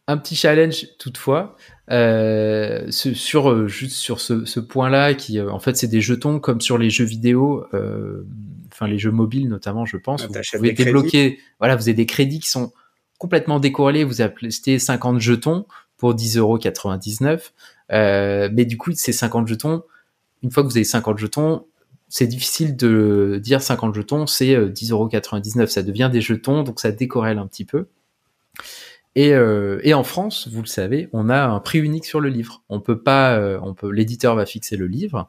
un 0.07 0.17
petit 0.19 0.37
challenge 0.37 0.87
toutefois 0.99 1.57
euh, 1.91 2.91
sur 2.91 3.51
euh, 3.51 3.67
juste 3.67 3.97
sur 3.97 4.21
ce, 4.21 4.45
ce 4.45 4.61
point-là 4.61 5.15
qui 5.15 5.39
euh, 5.39 5.51
en 5.51 5.59
fait 5.59 5.77
c'est 5.77 5.89
des 5.89 6.01
jetons 6.01 6.41
comme 6.41 6.61
sur 6.61 6.77
les 6.77 6.91
jeux 6.91 7.07
vidéo 7.07 7.65
euh, 7.73 8.27
enfin 8.71 8.87
les 8.87 8.99
jeux 8.99 9.11
mobiles 9.11 9.49
notamment 9.49 9.87
je 9.87 9.97
pense. 9.97 10.25
Ah, 10.25 10.27
vous 10.29 10.59
pouvez 10.59 10.73
débloquer 10.73 11.39
voilà 11.59 11.75
vous 11.77 11.83
avez 11.83 11.95
des 11.95 12.07
crédits 12.07 12.41
qui 12.41 12.51
sont 12.51 12.73
complètement 13.19 13.61
décorrélés. 13.61 14.05
Vous 14.05 14.21
achetez 14.21 14.79
50 14.79 15.21
jetons 15.21 15.67
pour 15.97 16.15
10,99€ 16.15 17.51
euh, 17.93 18.49
mais 18.53 18.65
du 18.65 18.79
coup 18.79 18.93
ces 18.93 19.13
50 19.13 19.47
jetons 19.47 19.83
une 20.43 20.51
fois 20.51 20.63
que 20.63 20.69
vous 20.69 20.77
avez 20.77 20.85
50 20.85 21.19
jetons 21.19 21.67
c'est 22.09 22.27
difficile 22.27 22.77
de 22.77 23.41
dire 23.43 23.61
50 23.63 23.95
jetons 23.95 24.27
c'est 24.27 24.55
10,99€ 24.55 25.67
ça 25.67 25.83
devient 25.83 26.11
des 26.13 26.21
jetons 26.21 26.63
donc 26.63 26.81
ça 26.81 26.93
décorrèle 26.93 27.39
un 27.39 27.47
petit 27.47 27.65
peu 27.65 27.89
et, 29.17 29.33
euh, 29.33 29.79
et, 29.83 29.95
en 29.95 30.03
France, 30.03 30.49
vous 30.49 30.61
le 30.61 30.67
savez, 30.67 31.09
on 31.13 31.29
a 31.29 31.45
un 31.45 31.61
prix 31.61 31.79
unique 31.79 32.05
sur 32.05 32.21
le 32.21 32.29
livre. 32.29 32.63
On 32.69 32.81
peut 32.81 32.99
pas, 32.99 33.37
euh, 33.37 33.61
on 33.63 33.75
peut, 33.75 33.91
l'éditeur 33.91 34.35
va 34.35 34.45
fixer 34.45 34.77
le 34.77 34.87
livre. 34.87 35.29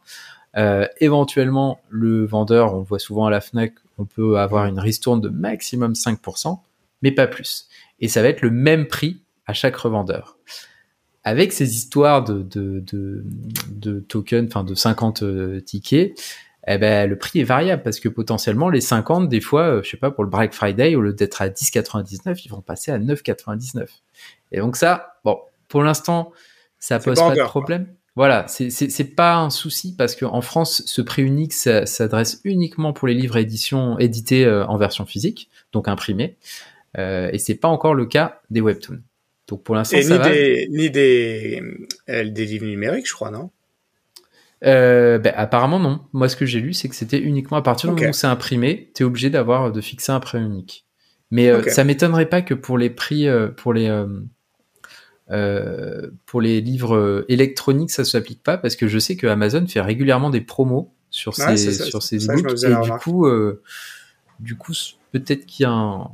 Euh, 0.58 0.88
éventuellement, 1.00 1.80
le 1.90 2.26
vendeur, 2.26 2.74
on 2.74 2.80
le 2.80 2.84
voit 2.86 3.00
souvent 3.00 3.28
à 3.28 3.30
la 3.30 3.42
Fnac, 3.42 3.74
on 3.98 4.06
peut 4.06 4.40
avoir 4.40 4.66
une 4.66 4.80
ristourne 4.80 5.22
de 5.22 5.30
maximum 5.30 5.94
5%, 5.94 6.60
mais 7.02 7.12
pas 7.12 7.28
plus. 7.28 7.68
Et 8.00 8.08
ça 8.08 8.22
va 8.22 8.30
être 8.30 8.42
le 8.42 8.50
même 8.50 8.88
prix 8.88 9.22
à 9.46 9.54
chaque 9.54 9.76
revendeur. 9.76 10.38
Avec 11.24 11.54
ces 11.54 11.76
histoires 11.76 12.24
de, 12.24 12.44
de, 12.44 12.80
de, 12.82 13.24
de 13.70 14.00
tokens, 14.00 14.48
enfin 14.48 14.64
de 14.64 14.76
50 14.76 15.24
euh, 15.24 15.60
tickets, 15.62 16.14
eh 16.68 16.78
ben, 16.78 17.10
le 17.10 17.18
prix 17.18 17.40
est 17.40 17.44
variable 17.44 17.84
parce 17.84 18.00
que 18.00 18.10
potentiellement 18.10 18.70
les 18.70 18.82
50, 18.82 19.30
des 19.30 19.42
fois, 19.42 19.64
euh, 19.64 19.84
je 19.84 19.90
sais 19.92 19.98
pas, 19.98 20.12
pour 20.12 20.24
le 20.24 20.30
Black 20.30 20.54
Friday, 20.54 20.96
au 20.96 21.02
lieu 21.02 21.14
d'être 21.14 21.42
à 21.42 21.50
10,99, 21.50 22.42
ils 22.46 22.50
vont 22.50 22.62
passer 22.62 22.92
à 22.92 22.98
9,99. 23.00 23.88
Et 24.52 24.60
donc 24.60 24.76
ça, 24.76 25.18
bon, 25.24 25.40
pour 25.68 25.84
l'instant, 25.84 26.32
ça 26.80 27.00
pose 27.00 27.20
pas, 27.20 27.36
de 27.36 27.42
problème. 27.44 27.88
Voilà, 28.16 28.46
c'est 28.48 29.16
pas 29.16 29.36
un 29.36 29.50
souci 29.50 29.94
parce 29.94 30.16
qu'en 30.16 30.42
France, 30.42 30.84
ce 30.86 31.02
prix 31.02 31.22
unique 31.22 31.52
s'adresse 31.52 32.40
uniquement 32.46 32.94
pour 32.94 33.10
les 33.10 33.14
livres 33.14 33.36
édition 33.38 34.00
édités 34.00 34.46
euh, 34.46 34.66
en 34.68 34.78
version 34.78 35.06
physique, 35.06 35.50
donc 35.74 35.90
imprimés, 35.90 36.38
euh, 36.98 37.30
et 37.34 37.40
c'est 37.40 37.56
pas 37.56 37.68
encore 37.68 37.94
le 37.94 38.06
cas 38.06 38.40
des 38.50 38.62
webtoons. 38.62 39.02
Donc 39.48 39.64
pour 39.64 39.76
l'instant, 39.76 40.02
ça 40.02 40.14
ni 40.14 40.18
va. 40.18 40.30
Des, 40.30 40.68
ni 40.72 40.90
des, 40.90 41.62
euh, 42.10 42.30
des 42.30 42.46
livres 42.46 42.66
numériques, 42.66 43.08
je 43.08 43.14
crois, 43.14 43.32
non? 43.32 43.52
Euh, 44.64 45.20
ben, 45.20 45.34
apparemment 45.36 45.80
non. 45.80 46.02
Moi, 46.14 46.30
ce 46.30 46.36
que 46.36 46.46
j'ai 46.46 46.60
lu, 46.60 46.74
c'est 46.74 46.90
que 46.90 46.96
c'était 46.96 47.20
uniquement 47.20 47.58
à 47.58 47.62
partir 47.62 47.90
du 47.90 47.96
moment 47.96 48.10
où 48.10 48.14
c'est 48.14 48.28
imprimé, 48.28 48.92
tu 48.96 49.04
es 49.04 49.06
obligé 49.06 49.30
d'avoir 49.30 49.72
de 49.72 49.82
fixer 49.82 50.12
un 50.12 50.20
prix 50.20 50.40
unique. 50.40 50.86
Mais 51.30 51.50
euh, 51.50 51.62
ça 51.70 51.84
m'étonnerait 51.84 52.28
pas 52.28 52.42
que 52.42 52.54
pour 52.54 52.78
les 52.78 52.90
prix, 52.90 53.28
pour 53.58 53.74
les 53.74 53.92
euh, 55.32 56.12
pour 56.26 56.42
les 56.42 56.62
livres 56.62 57.26
électroniques, 57.30 57.92
ça 57.92 58.06
s'applique 58.06 58.44
pas 58.44 58.58
parce 58.58 58.76
que 58.76 58.88
je 58.88 58.98
sais 58.98 59.16
que 59.16 59.28
Amazon 59.28 59.66
fait 59.68 59.82
régulièrement 59.82 60.30
des 60.30 60.42
promos 60.42 60.94
sur 61.10 61.36
ses 61.36 61.58
sur 61.58 62.02
ses 62.02 62.26
ebooks 62.26 62.64
et 62.64 62.76
du 62.84 62.92
coup, 63.00 63.28
du 64.40 64.56
coup, 64.56 64.74
peut-être 65.12 65.46
qu'il 65.46 65.64
y 65.64 65.68
a 65.68 65.72
un 65.72 66.10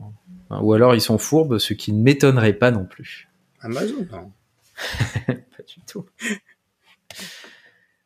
ou 0.62 0.74
alors 0.74 0.96
ils 0.96 1.02
sont 1.02 1.18
fourbes, 1.18 1.58
ce 1.58 1.74
qui 1.74 1.94
ne 1.94 2.02
m'étonnerait 2.02 2.54
pas 2.54 2.72
non 2.72 2.86
plus. 2.86 3.30
Amazon, 3.62 4.08
non. 4.12 4.32
pas 5.28 5.64
du 5.68 5.82
tout. 5.88 6.06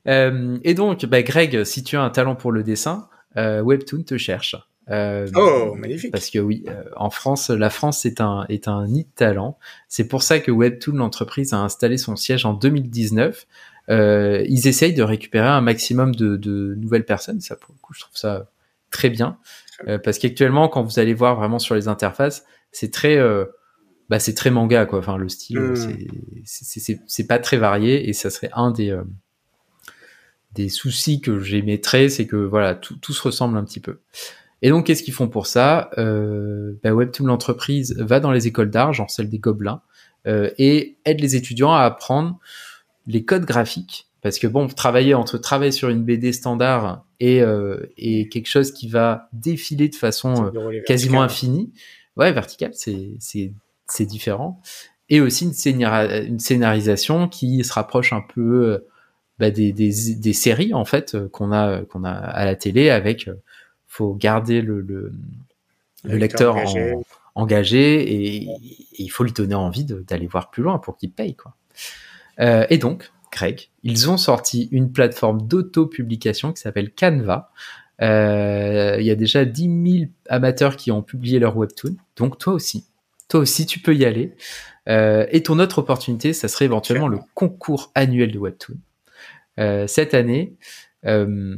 Euh, 0.07 0.59
et 0.63 0.73
donc, 0.73 1.05
bah, 1.05 1.23
Greg, 1.23 1.63
si 1.63 1.83
tu 1.83 1.97
as 1.97 2.03
un 2.03 2.09
talent 2.09 2.35
pour 2.35 2.51
le 2.51 2.63
dessin, 2.63 3.09
euh, 3.37 3.61
Webtoon 3.61 4.03
te 4.03 4.17
cherche. 4.17 4.55
Euh, 4.91 5.27
oh, 5.35 5.73
magnifique. 5.73 6.11
Parce 6.11 6.29
que 6.29 6.37
oui, 6.37 6.65
en 6.95 7.09
France, 7.09 7.49
la 7.49 7.69
France 7.69 8.05
est 8.05 8.21
un, 8.21 8.45
est 8.49 8.67
un 8.67 8.85
nid 8.85 9.05
de 9.05 9.09
talent. 9.15 9.57
C'est 9.87 10.07
pour 10.07 10.21
ça 10.21 10.39
que 10.39 10.51
Webtoon, 10.51 10.95
l'entreprise, 10.95 11.53
a 11.53 11.57
installé 11.57 11.97
son 11.97 12.15
siège 12.15 12.45
en 12.45 12.53
2019. 12.53 13.47
Euh, 13.89 14.43
ils 14.47 14.67
essayent 14.67 14.93
de 14.93 15.03
récupérer 15.03 15.47
un 15.47 15.61
maximum 15.61 16.15
de, 16.15 16.37
de, 16.37 16.75
nouvelles 16.75 17.05
personnes. 17.05 17.39
Ça, 17.41 17.55
pour 17.55 17.73
le 17.73 17.79
coup, 17.81 17.93
je 17.93 18.01
trouve 18.01 18.17
ça 18.17 18.49
très 18.95 19.09
bien. 19.09 19.37
Euh, 19.87 19.97
parce 19.97 20.19
qu'actuellement, 20.19 20.69
quand 20.69 20.83
vous 20.83 20.99
allez 20.99 21.13
voir 21.13 21.35
vraiment 21.35 21.59
sur 21.59 21.75
les 21.75 21.87
interfaces, 21.87 22.45
c'est 22.71 22.91
très, 22.91 23.17
euh, 23.17 23.45
bah, 24.09 24.19
c'est 24.19 24.33
très 24.33 24.51
manga, 24.51 24.85
quoi. 24.85 24.99
Enfin, 24.99 25.17
le 25.17 25.29
style, 25.29 25.59
hmm. 25.59 25.97
c'est, 26.45 26.99
c'est 27.05 27.27
pas 27.27 27.39
très 27.39 27.57
varié 27.57 28.09
et 28.09 28.13
ça 28.13 28.29
serait 28.29 28.51
un 28.53 28.71
des, 28.71 28.97
des 30.53 30.69
soucis 30.69 31.21
que 31.21 31.39
j'émettrais, 31.39 32.09
c'est 32.09 32.25
que 32.25 32.37
voilà, 32.37 32.73
tout, 32.73 32.97
tout 32.97 33.13
se 33.13 33.21
ressemble 33.21 33.57
un 33.57 33.63
petit 33.63 33.81
peu. 33.81 33.99
Et 34.61 34.69
donc, 34.69 34.87
qu'est-ce 34.87 35.03
qu'ils 35.03 35.13
font 35.13 35.27
pour 35.27 35.45
ça? 35.45 35.91
Euh, 35.97 36.73
bah, 36.83 36.93
Webtoon, 36.93 37.27
l'entreprise, 37.27 37.95
va 37.99 38.19
dans 38.19 38.31
les 38.31 38.47
écoles 38.47 38.71
d'art, 38.71 38.93
genre 38.93 39.11
celle 39.11 39.29
des 39.29 39.37
Gobelins, 39.37 39.81
euh, 40.27 40.49
et 40.57 40.97
aide 41.05 41.19
les 41.19 41.35
étudiants 41.35 41.73
à 41.73 41.81
apprendre 41.81 42.39
les 43.05 43.25
codes 43.25 43.45
graphiques. 43.45 44.07
Parce 44.25 44.39
que 44.39 44.47
bon, 44.47 44.65
travailler 44.65 45.13
entre 45.13 45.37
travailler 45.37 45.69
sur 45.69 45.89
une 45.89 46.03
BD 46.03 46.33
standard 46.33 47.05
et, 47.19 47.43
euh, 47.43 47.85
et 47.95 48.27
quelque 48.27 48.47
chose 48.47 48.71
qui 48.71 48.87
va 48.87 49.29
défiler 49.33 49.87
de 49.87 49.93
façon 49.93 50.51
euh, 50.51 50.81
quasiment 50.87 51.21
infinie, 51.21 51.71
ouais, 52.17 52.31
vertical, 52.31 52.71
c'est 52.73 54.05
différent. 54.07 54.59
Et 55.09 55.21
aussi 55.21 55.45
une, 55.45 55.83
une 55.83 56.39
scénarisation 56.39 57.27
qui 57.27 57.63
se 57.63 57.71
rapproche 57.71 58.13
un 58.13 58.21
peu 58.21 58.41
euh, 58.41 58.87
bah, 59.37 59.51
des, 59.51 59.71
des, 59.71 60.15
des 60.15 60.33
séries 60.33 60.73
en 60.73 60.85
fait 60.85 61.15
qu'on 61.29 61.51
a 61.51 61.83
qu'on 61.83 62.03
a 62.03 62.09
à 62.09 62.45
la 62.45 62.55
télé 62.55 62.89
avec 62.89 63.29
faut 63.85 64.15
garder 64.15 64.63
le, 64.63 64.81
le, 64.81 65.13
lecteur, 66.03 66.57
engagé, 67.35 68.11
et, 68.11 68.47
il 68.97 69.09
faut 69.09 69.23
lui 69.23 69.33
donner 69.33 69.53
envie 69.53 69.85
d'aller 69.85 70.25
voir 70.25 70.49
plus 70.49 70.63
loin 70.63 70.79
pour 70.79 70.97
qu'il 70.97 71.11
paye. 71.11 71.35
Quoi. 71.35 71.55
Euh, 72.39 72.65
et 72.71 72.79
donc, 72.79 73.11
Ils 73.83 74.09
ont 74.09 74.17
sorti 74.17 74.67
une 74.71 74.91
plateforme 74.91 75.47
d'auto-publication 75.47 76.53
qui 76.53 76.61
s'appelle 76.61 76.91
Canva. 76.91 77.51
Euh, 78.01 78.97
il 78.99 79.05
y 79.05 79.11
a 79.11 79.15
déjà 79.15 79.45
10 79.45 79.99
000 79.99 80.11
amateurs 80.27 80.75
qui 80.75 80.91
ont 80.91 81.01
publié 81.01 81.39
leur 81.39 81.55
webtoon, 81.55 81.95
donc 82.17 82.37
toi 82.37 82.53
aussi. 82.53 82.85
Toi 83.29 83.39
aussi, 83.41 83.65
tu 83.65 83.79
peux 83.79 83.95
y 83.95 84.05
aller. 84.05 84.33
Euh, 84.87 85.25
et 85.31 85.43
ton 85.43 85.59
autre 85.59 85.79
opportunité, 85.79 86.33
ça 86.33 86.47
serait 86.47 86.65
éventuellement 86.65 87.07
le 87.07 87.19
concours 87.33 87.91
annuel 87.95 88.31
de 88.31 88.37
webtoon. 88.37 88.77
cette 89.87 90.13
année, 90.13 90.55
euh, 91.05 91.55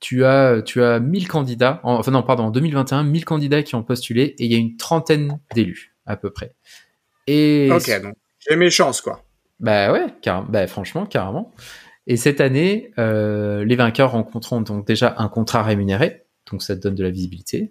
tu 0.00 0.24
as 0.24 0.62
tu 0.62 0.82
as 0.82 0.98
1000 0.98 1.28
candidats, 1.28 1.80
enfin 1.82 2.10
non 2.10 2.22
pardon, 2.22 2.44
en 2.44 2.50
2021, 2.50 3.04
1000 3.04 3.24
candidats 3.24 3.62
qui 3.62 3.74
ont 3.74 3.82
postulé 3.82 4.34
et 4.38 4.44
il 4.44 4.52
y 4.52 4.54
a 4.54 4.58
une 4.58 4.76
trentaine 4.76 5.38
d'élus 5.54 5.94
à 6.06 6.16
peu 6.16 6.30
près. 6.30 6.54
Et 7.26 7.68
ok, 7.70 8.02
donc 8.02 8.14
j'ai 8.38 8.56
mes 8.56 8.70
chances 8.70 9.00
quoi. 9.00 9.22
Bah 9.60 9.92
ouais, 9.92 10.06
car, 10.22 10.44
bah 10.44 10.66
franchement 10.66 11.06
carrément. 11.06 11.52
Et 12.06 12.16
cette 12.16 12.40
année, 12.40 12.90
euh, 12.98 13.64
les 13.64 13.76
vainqueurs 13.76 14.12
rencontreront 14.12 14.62
donc 14.62 14.86
déjà 14.86 15.14
un 15.18 15.28
contrat 15.28 15.62
rémunéré, 15.62 16.24
donc 16.50 16.62
ça 16.62 16.74
te 16.74 16.80
donne 16.80 16.94
de 16.94 17.04
la 17.04 17.10
visibilité, 17.10 17.70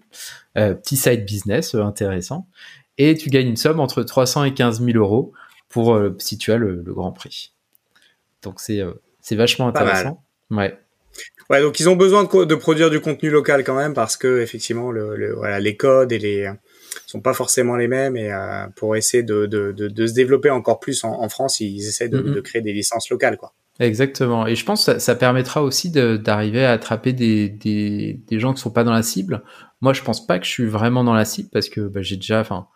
euh, 0.58 0.74
petit 0.76 0.96
side 0.96 1.26
business 1.26 1.74
euh, 1.74 1.82
intéressant, 1.82 2.48
et 2.98 3.16
tu 3.16 3.30
gagnes 3.30 3.48
une 3.48 3.58
somme 3.58 3.80
entre 3.80 4.04
300 4.04 4.44
et 4.44 4.54
15 4.54 4.84
000 4.84 4.98
euros 4.98 5.34
pour 5.70 5.96
euh, 5.96 6.16
si 6.20 6.38
tu 6.38 6.52
as 6.52 6.58
le, 6.58 6.84
le 6.86 6.94
grand 6.94 7.12
prix. 7.12 7.54
Donc 8.44 8.60
c'est 8.60 8.82
euh, 8.82 8.94
c'est 9.22 9.36
vachement 9.36 9.68
intéressant. 9.68 10.24
Ouais. 10.52 10.78
Ouais, 11.50 11.62
donc 11.62 11.80
ils 11.80 11.90
ont 11.90 11.96
besoin 11.96 12.26
de, 12.26 12.46
de, 12.46 12.56
produire 12.56 12.90
du 12.92 13.00
contenu 13.00 13.30
local 13.30 13.64
quand 13.64 13.76
même 13.76 13.94
parce 13.94 14.18
que 14.18 14.42
effectivement 14.42 14.92
le, 14.92 15.16
le 15.16 15.34
voilà 15.34 15.60
les 15.60 15.76
codes 15.76 16.12
et 16.12 16.20
les 16.20 16.52
sont 17.06 17.22
pas 17.22 17.34
forcément 17.34 17.76
les 17.76 17.88
mêmes 17.88 18.18
et 18.18 18.32
euh, 18.32 18.68
pour 18.76 18.96
essayer 18.96 19.24
de, 19.24 19.46
de, 19.46 19.72
de, 19.72 20.08
se 20.08 20.14
développer 20.14 20.50
encore 20.50 20.80
plus 20.80 21.04
en, 21.04 21.22
en 21.22 21.30
France, 21.30 21.60
ils 21.60 21.88
essaient 21.88 22.10
de, 22.10 22.20
de, 22.20 22.42
créer 22.42 22.62
des 22.62 22.74
licences 22.74 23.10
locales 23.10 23.38
quoi. 23.38 23.54
Exactement. 23.80 24.48
Et 24.48 24.56
je 24.56 24.66
pense 24.66 24.86
que 24.86 24.94
ça, 24.94 25.00
ça 25.00 25.16
permettra 25.16 25.62
aussi 25.62 25.92
d'arriver 25.92 26.66
à 26.66 26.72
attraper 26.72 27.14
des, 27.14 27.48
des, 27.48 28.20
des, 28.28 28.40
gens 28.40 28.54
qui 28.54 28.62
sont 28.62 28.72
pas 28.72 28.84
dans 28.84 28.92
la 28.92 29.04
cible. 29.04 29.44
Moi, 29.82 29.94
je 29.94 30.02
pense 30.02 30.26
pas 30.26 30.40
que 30.40 30.46
je 30.46 30.52
suis 30.52 30.66
vraiment 30.66 31.04
dans 31.04 31.14
la 31.14 31.26
cible 31.26 31.50
parce 31.52 31.70
que 31.70 31.82
bah, 31.82 32.02
j'ai 32.02 32.16
déjà, 32.16 32.40
enfin, 32.40 32.68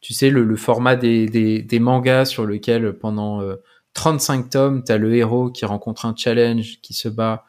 tu 0.00 0.14
sais, 0.14 0.30
le, 0.30 0.44
le 0.44 0.56
format 0.56 0.96
des, 0.96 1.26
des, 1.26 1.60
des, 1.60 1.78
mangas 1.78 2.24
sur 2.24 2.46
lequel 2.46 2.94
pendant 2.94 3.42
35 3.92 4.46
euh, 4.46 4.48
tomes, 4.48 4.84
tu 4.84 4.92
as 4.92 4.96
le 4.96 5.14
héros 5.14 5.50
qui 5.50 5.66
rencontre 5.66 6.06
un 6.06 6.14
challenge, 6.16 6.78
qui 6.80 6.94
se 6.94 7.08
bat, 7.08 7.44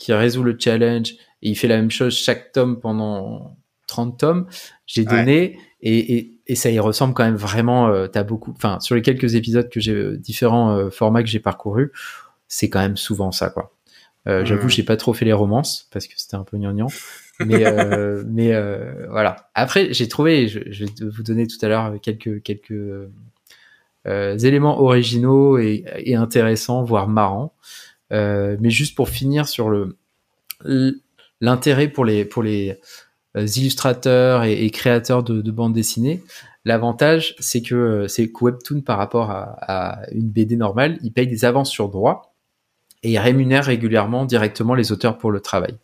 qui 0.00 0.12
résout 0.12 0.44
le 0.44 0.56
challenge 0.58 1.14
et 1.42 1.50
il 1.50 1.54
fait 1.54 1.68
la 1.68 1.76
même 1.76 1.90
chose 1.90 2.14
chaque 2.14 2.52
tome 2.52 2.80
pendant 2.80 3.56
30 3.90 4.18
tomes. 4.18 4.46
J'ai 4.86 5.04
donné 5.04 5.58
et, 5.82 6.16
et, 6.16 6.38
et, 6.46 6.54
ça 6.54 6.70
y 6.70 6.78
ressemble 6.78 7.14
quand 7.14 7.24
même 7.24 7.36
vraiment. 7.36 7.88
Euh, 7.88 8.06
t'as 8.06 8.22
beaucoup, 8.22 8.52
enfin 8.52 8.80
sur 8.80 8.94
les 8.94 9.02
quelques 9.02 9.34
épisodes 9.34 9.68
que 9.68 9.80
j'ai 9.80 9.92
euh, 9.92 10.16
différents 10.16 10.76
euh, 10.76 10.90
formats 10.90 11.22
que 11.22 11.28
j'ai 11.28 11.40
parcourus, 11.40 11.92
c'est 12.48 12.68
quand 12.68 12.80
même 12.80 12.96
souvent 12.96 13.32
ça 13.32 13.50
quoi. 13.50 13.74
Euh, 14.28 14.44
J'avoue, 14.44 14.68
j'ai 14.68 14.82
pas 14.82 14.98
trop 14.98 15.14
fait 15.14 15.24
les 15.24 15.32
romances 15.32 15.88
parce 15.92 16.06
que 16.06 16.12
c'était 16.16 16.36
un 16.36 16.44
peu 16.44 16.58
gnangnan. 16.58 16.88
mais 17.40 17.64
mais 18.26 18.52
voilà. 19.08 19.50
Après, 19.54 19.92
j'ai 19.92 20.08
trouvé, 20.08 20.46
je, 20.48 20.60
je, 20.70 20.84
vais 20.84 20.90
vous 21.00 21.22
donner 21.22 21.46
tout 21.46 21.56
à 21.62 21.68
l'heure 21.68 21.94
quelques 22.02 22.42
quelques 22.42 23.08
éléments 24.06 24.80
originaux 24.80 25.58
et, 25.58 25.84
et, 25.96 26.16
intéressants, 26.16 26.82
voire 26.82 27.08
marrants. 27.08 27.54
Mais 28.10 28.70
juste 28.70 28.94
pour 28.94 29.08
finir 29.08 29.48
sur 29.48 29.70
le 29.70 29.96
l'intérêt 31.40 31.88
pour 31.88 32.04
les 32.04 32.26
pour 32.26 32.42
les 32.42 32.78
illustrateurs 33.36 34.44
et, 34.44 34.68
créateurs 34.70 35.22
de, 35.22 35.40
de 35.40 35.50
bandes 35.50 35.72
dessinées, 35.72 36.22
l'avantage 36.64 37.34
c'est 37.38 37.62
que 37.62 37.74
euh, 37.74 38.08
c'est 38.08 38.28
que 38.28 38.44
Webtoon 38.44 38.80
par 38.80 38.98
rapport 38.98 39.30
à, 39.30 39.56
à, 39.60 40.10
une 40.12 40.28
BD 40.28 40.56
normale, 40.56 40.98
il 41.02 41.12
paye 41.12 41.26
des 41.26 41.44
avances 41.44 41.70
sur 41.70 41.88
droit 41.88 42.34
et 43.02 43.12
il 43.12 43.18
rémunère 43.18 43.64
régulièrement 43.64 44.24
directement 44.24 44.74
les 44.74 44.92
auteurs 44.92 45.18
pour 45.18 45.30
le 45.30 45.40
travail. 45.40 45.76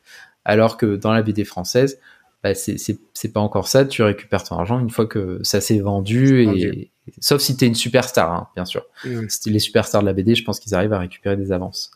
Alors 0.44 0.76
que 0.76 0.96
dans 0.96 1.12
la 1.12 1.22
BD 1.22 1.44
française, 1.44 1.98
bah 2.42 2.54
c'est 2.54 3.32
pas 3.32 3.40
encore 3.40 3.68
ça. 3.68 3.84
Tu 3.84 4.02
récupères 4.02 4.44
ton 4.44 4.56
argent 4.56 4.78
une 4.78 4.90
fois 4.90 5.06
que 5.06 5.40
ça 5.42 5.60
s'est 5.60 5.80
vendu, 5.80 6.42
et, 6.42 6.90
sauf 7.20 7.40
si 7.40 7.56
t'es 7.56 7.66
une 7.66 7.74
superstar, 7.74 8.32
hein, 8.32 8.48
bien 8.54 8.64
sûr. 8.64 8.84
Mmh. 9.04 9.28
Si 9.28 9.50
les 9.50 9.58
superstars 9.58 10.02
de 10.02 10.06
la 10.06 10.12
BD, 10.12 10.34
je 10.34 10.44
pense 10.44 10.60
qu'ils 10.60 10.74
arrivent 10.74 10.92
à 10.92 10.98
récupérer 10.98 11.36
des 11.36 11.50
avances. 11.52 11.90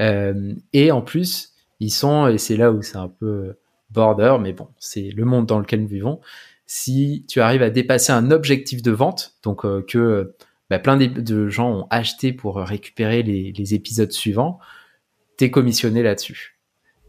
Euh, 0.00 0.54
et 0.72 0.90
en 0.90 1.02
plus, 1.02 1.52
ils 1.80 1.90
sont, 1.90 2.26
et 2.26 2.38
c'est 2.38 2.56
là 2.56 2.72
où 2.72 2.82
c'est 2.82 2.96
un 2.96 3.08
peu 3.08 3.54
border, 3.92 4.36
mais 4.40 4.52
bon, 4.52 4.68
c'est 4.78 5.10
le 5.10 5.24
monde 5.24 5.46
dans 5.46 5.58
lequel 5.58 5.82
nous 5.82 5.88
vivons. 5.88 6.20
Si 6.66 7.24
tu 7.28 7.40
arrives 7.40 7.62
à 7.62 7.70
dépasser 7.70 8.12
un 8.12 8.30
objectif 8.30 8.82
de 8.82 8.90
vente, 8.90 9.36
donc 9.42 9.64
euh, 9.64 9.84
que 9.86 10.34
bah, 10.70 10.78
plein 10.78 10.96
de, 10.96 11.48
gens 11.48 11.70
ont 11.70 11.86
acheté 11.90 12.32
pour 12.32 12.56
récupérer 12.56 13.22
les, 13.22 13.52
les 13.52 13.74
épisodes 13.74 14.12
suivants, 14.12 14.58
t'es 15.36 15.50
commissionné 15.50 16.02
là-dessus. 16.02 16.58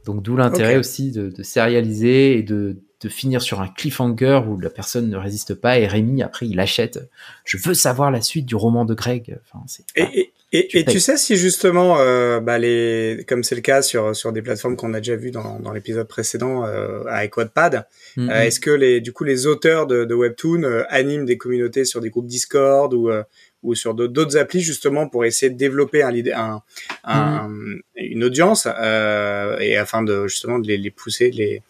Donc 0.06 0.22
d'où 0.22 0.36
l'intérêt 0.36 0.78
aussi 0.78 1.12
de, 1.12 1.30
de 1.30 1.44
sérialiser 1.44 2.38
et 2.38 2.44
de, 2.44 2.82
de, 3.02 3.10
finir 3.10 3.42
sur 3.42 3.62
un 3.62 3.68
cliffhanger 3.68 4.42
où 4.48 4.60
la 4.60 4.70
personne 4.70 5.10
ne 5.10 5.18
résiste 5.18 5.54
pas 5.54 5.80
et 5.80 5.88
Rémi 5.88 6.22
après 6.22 6.48
il 6.48 6.60
achète. 6.60 7.10
Je 7.46 7.58
veux 7.58 7.74
savoir 7.74 8.12
la 8.12 8.22
suite 8.22 8.46
du 8.46 8.56
roman 8.56 8.86
de 8.86 8.94
Greg. 8.94 9.40
Enfin, 9.44 9.64
et, 9.96 10.20
et, 10.20 10.33
et 10.54 10.86
tu 10.86 11.00
sais 11.00 11.18
si 11.18 11.36
justement, 11.36 12.00
euh, 12.00 12.40
bah 12.40 12.60
les, 12.60 13.26
comme 13.28 13.44
c'est 13.44 13.56
le 13.56 13.62
cas 13.62 13.82
sur 13.82 14.16
sur 14.16 14.32
des 14.32 14.44
plateformes 14.44 14.76
qu'on 14.76 14.94
a 14.94 15.00
déjà 15.00 15.16
vu 15.16 15.32
dans, 15.32 15.60
dans 15.60 15.72
l'épisode 15.74 16.08
précédent 16.08 16.64
euh, 16.66 17.04
avec 17.08 17.36
Wattpad, 17.36 17.88
mm-hmm. 18.18 18.30
euh, 18.30 18.42
est-ce 18.42 18.60
que 18.60 18.70
les 18.70 19.02
du 19.02 19.14
coup 19.14 19.24
les 19.24 19.48
auteurs 19.48 19.88
de, 19.88 20.06
de 20.06 20.14
webtoon 20.14 20.64
euh, 20.64 20.84
animent 20.90 21.26
des 21.26 21.38
communautés 21.38 21.86
sur 21.86 22.02
des 22.02 22.12
groupes 22.12 22.28
Discord 22.28 22.94
ou 22.94 23.10
euh, 23.10 23.24
ou 23.64 23.76
sur 23.76 23.96
d'autres 23.96 24.38
applis 24.38 24.60
justement 24.60 25.08
pour 25.08 25.26
essayer 25.26 25.50
de 25.50 25.58
développer 25.58 26.04
un, 26.04 26.14
un, 26.36 26.62
un 27.04 27.48
mm. 27.48 27.82
une 27.96 28.24
audience 28.24 28.68
euh, 28.68 29.58
et 29.60 29.78
afin 29.78 30.04
de 30.04 30.28
justement 30.28 30.60
de 30.60 30.68
les, 30.68 30.78
les 30.78 30.92
pousser 30.92 31.32
les 31.32 31.64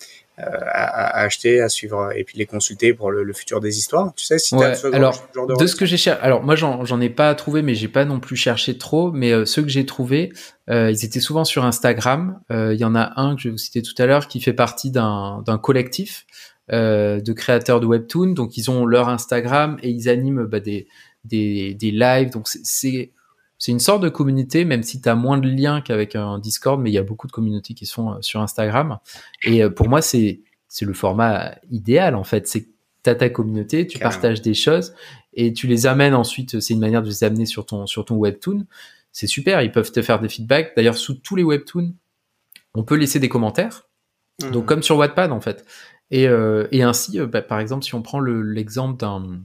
à, 0.46 1.20
à, 1.20 1.24
acheter, 1.24 1.62
à 1.62 1.70
suivre 1.70 2.12
et 2.16 2.24
puis 2.24 2.38
les 2.38 2.46
consulter 2.46 2.94
pour 2.94 3.12
le, 3.12 3.24
le 3.24 3.34
futur 3.34 3.60
des 3.60 3.78
histoires. 3.78 4.14
Tu 4.16 4.26
sais 4.26 4.38
si 4.38 4.56
ouais, 4.56 4.74
alors 4.94 5.28
genre 5.34 5.48
de, 5.48 5.56
de 5.56 5.68
ce 5.68 5.76
que 5.76 5.86
j'ai 5.86 5.98
cherché, 5.98 6.22
alors 6.22 6.44
moi 6.44 6.56
j'en 6.56 7.02
ai 7.02 7.10
pas 7.10 7.34
trouvé, 7.36 7.62
mais 7.62 7.76
j'ai 7.76 7.88
pas 7.88 8.06
non 8.06 8.20
plus 8.20 8.36
cherché 8.36 8.78
trop. 8.78 9.12
Mais 9.12 9.32
euh, 9.32 9.46
ceux 9.46 9.62
que 9.62 9.70
j'ai 9.70 9.86
trouvés, 9.86 10.32
euh, 10.70 10.92
ils 10.92 11.06
étaient 11.06 11.20
souvent 11.20 11.46
sur 11.46 11.66
Instagram. 11.66 12.40
Euh, 12.52 12.74
il 12.74 12.80
y 12.80 12.86
en 12.86 12.96
a 12.96 13.14
un 13.20 13.36
que 13.36 13.42
je 13.42 13.48
vais 13.48 13.52
vous 13.52 13.58
citer 13.58 13.82
tout 13.82 13.96
à 13.98 14.06
l'heure 14.06 14.28
qui 14.28 14.42
fait 14.42 14.54
partie 14.54 14.92
d'un 14.92 15.44
collectif 15.62 16.26
de 16.70 17.34
créateurs 17.34 17.80
de 17.80 17.86
webtoon. 17.86 18.34
Donc 18.34 18.58
ils 18.58 18.72
ont 18.72 18.86
leur 18.86 19.10
Instagram 19.10 19.78
et 19.84 19.90
ils 19.90 20.10
animent 20.10 20.46
bah, 20.46 20.60
des 20.60 20.88
des, 21.26 21.74
des 21.74 21.92
lives. 21.92 22.32
Donc 22.32 22.48
c'est 22.48 23.12
c'est 23.58 23.72
une 23.72 23.80
sorte 23.80 24.04
de 24.04 24.10
communauté, 24.10 24.66
même 24.66 24.84
si 24.84 25.02
tu 25.02 25.08
as 25.08 25.16
moins 25.16 25.38
de 25.38 25.48
liens 25.48 25.82
qu'avec 25.82 26.16
un 26.16 26.40
Discord, 26.40 26.82
mais 26.82 26.90
il 26.90 26.94
y 26.94 26.98
a 26.98 27.04
beaucoup 27.04 27.28
de 27.28 27.32
communautés 27.32 27.74
qui 27.74 27.86
sont 27.86 28.12
euh, 28.12 28.18
sur 28.22 28.42
Instagram. 28.42 29.00
Et 29.44 29.64
euh, 29.64 29.70
pour 29.70 29.88
moi, 29.88 30.02
c'est 30.02 30.42
c'est 30.68 30.86
le 30.86 30.94
format 30.94 31.56
idéal 31.70 32.16
en 32.16 32.24
fait. 32.24 32.48
C'est 32.48 32.68
tu 33.04 33.10
as 33.10 33.16
ta 33.16 33.30
communauté, 33.30 33.86
tu 33.86 34.00
partages 34.00 34.42
des 34.42 34.54
choses 34.54 34.94
et 35.34 35.54
tu 35.54 35.68
les 35.68 35.88
amènes 35.88 36.14
ensuite. 36.14 36.60
C'est 36.60 36.74
une 36.74 36.80
manière 36.80 37.02
de 37.02 37.08
les 37.08 37.24
amener 37.24 37.46
sur 37.46 37.66
ton 37.66 37.86
sur 37.86 38.06
ton 38.06 38.16
webtoon. 38.16 38.66
C'est 39.12 39.28
super. 39.28 39.62
Ils 39.62 39.72
peuvent 39.72 39.92
te 39.92 40.02
faire 40.02 40.20
des 40.20 40.30
feedbacks. 40.30 40.74
D'ailleurs, 40.76 40.98
sous 40.98 41.14
tous 41.14 41.36
les 41.36 41.44
webtoons, 41.44 41.94
on 42.74 42.84
peut 42.84 42.96
laisser 42.96 43.20
des 43.20 43.30
commentaires. 43.30 43.88
Donc 44.52 44.64
mmh. 44.64 44.66
comme 44.66 44.84
sur 44.84 44.98
Wattpad 44.98 45.32
en 45.32 45.42
fait. 45.42 45.66
Et, 46.12 46.24
et 46.24 46.84
ainsi, 46.84 47.20
bah, 47.20 47.42
par 47.42 47.60
exemple, 47.60 47.86
si 47.86 47.96
on 47.96 48.02
prend 48.02 48.20
l'exemple 48.20 49.00
d'un 49.00 49.40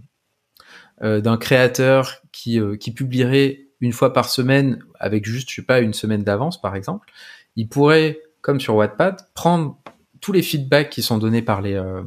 d'un 1.01 1.37
créateur 1.37 2.21
qui, 2.33 2.59
qui 2.81 2.91
publierait 2.91 3.68
une 3.81 3.93
fois 3.93 4.13
par 4.13 4.29
semaine 4.29 4.83
avec 4.99 5.25
juste, 5.25 5.51
je 5.51 5.57
sais 5.57 5.63
pas, 5.63 5.81
une 5.81 5.95
semaine 5.95 6.23
d'avance, 6.23 6.61
par 6.61 6.75
exemple, 6.75 7.11
il 7.57 7.69
pourrait, 7.69 8.21
comme 8.41 8.61
sur 8.61 8.75
Wattpad, 8.77 9.17
prendre 9.35 9.79
tous 10.21 10.33
les 10.33 10.43
feedbacks 10.43 10.91
qui 10.91 11.03
sont 11.03 11.19
donnés 11.19 11.43
par 11.43 11.61
les, 11.61 11.75
euh, 11.75 12.03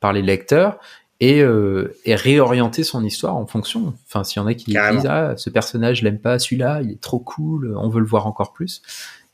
par 0.00 0.12
les 0.12 0.22
lecteurs 0.22 0.78
et, 1.18 1.42
euh, 1.42 1.94
et, 2.04 2.14
réorienter 2.14 2.84
son 2.84 3.04
histoire 3.04 3.36
en 3.36 3.46
fonction. 3.46 3.94
Enfin, 4.06 4.22
s'il 4.22 4.40
y 4.40 4.44
en 4.44 4.46
a 4.46 4.54
qui 4.54 4.66
disent 4.66 5.06
ah 5.06 5.34
ce 5.36 5.50
personnage 5.50 6.02
l'aime 6.02 6.20
pas, 6.20 6.38
celui-là 6.38 6.82
il 6.82 6.92
est 6.92 7.00
trop 7.00 7.18
cool, 7.18 7.74
on 7.76 7.88
veut 7.88 8.00
le 8.00 8.06
voir 8.06 8.26
encore 8.26 8.52
plus, 8.52 8.82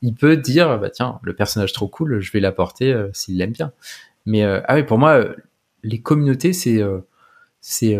il 0.00 0.14
peut 0.14 0.36
dire 0.36 0.78
bah 0.78 0.90
tiens 0.90 1.18
le 1.22 1.34
personnage 1.34 1.72
trop 1.72 1.88
cool, 1.88 2.20
je 2.20 2.32
vais 2.32 2.40
l'apporter 2.40 2.92
euh, 2.92 3.08
s'il 3.12 3.36
l'aime 3.36 3.52
bien. 3.52 3.72
Mais 4.24 4.44
ah 4.44 4.76
oui 4.76 4.84
pour 4.84 4.98
moi 4.98 5.24
les 5.82 6.00
communautés 6.00 6.52
c'est 6.52 6.80
c'est 7.60 7.98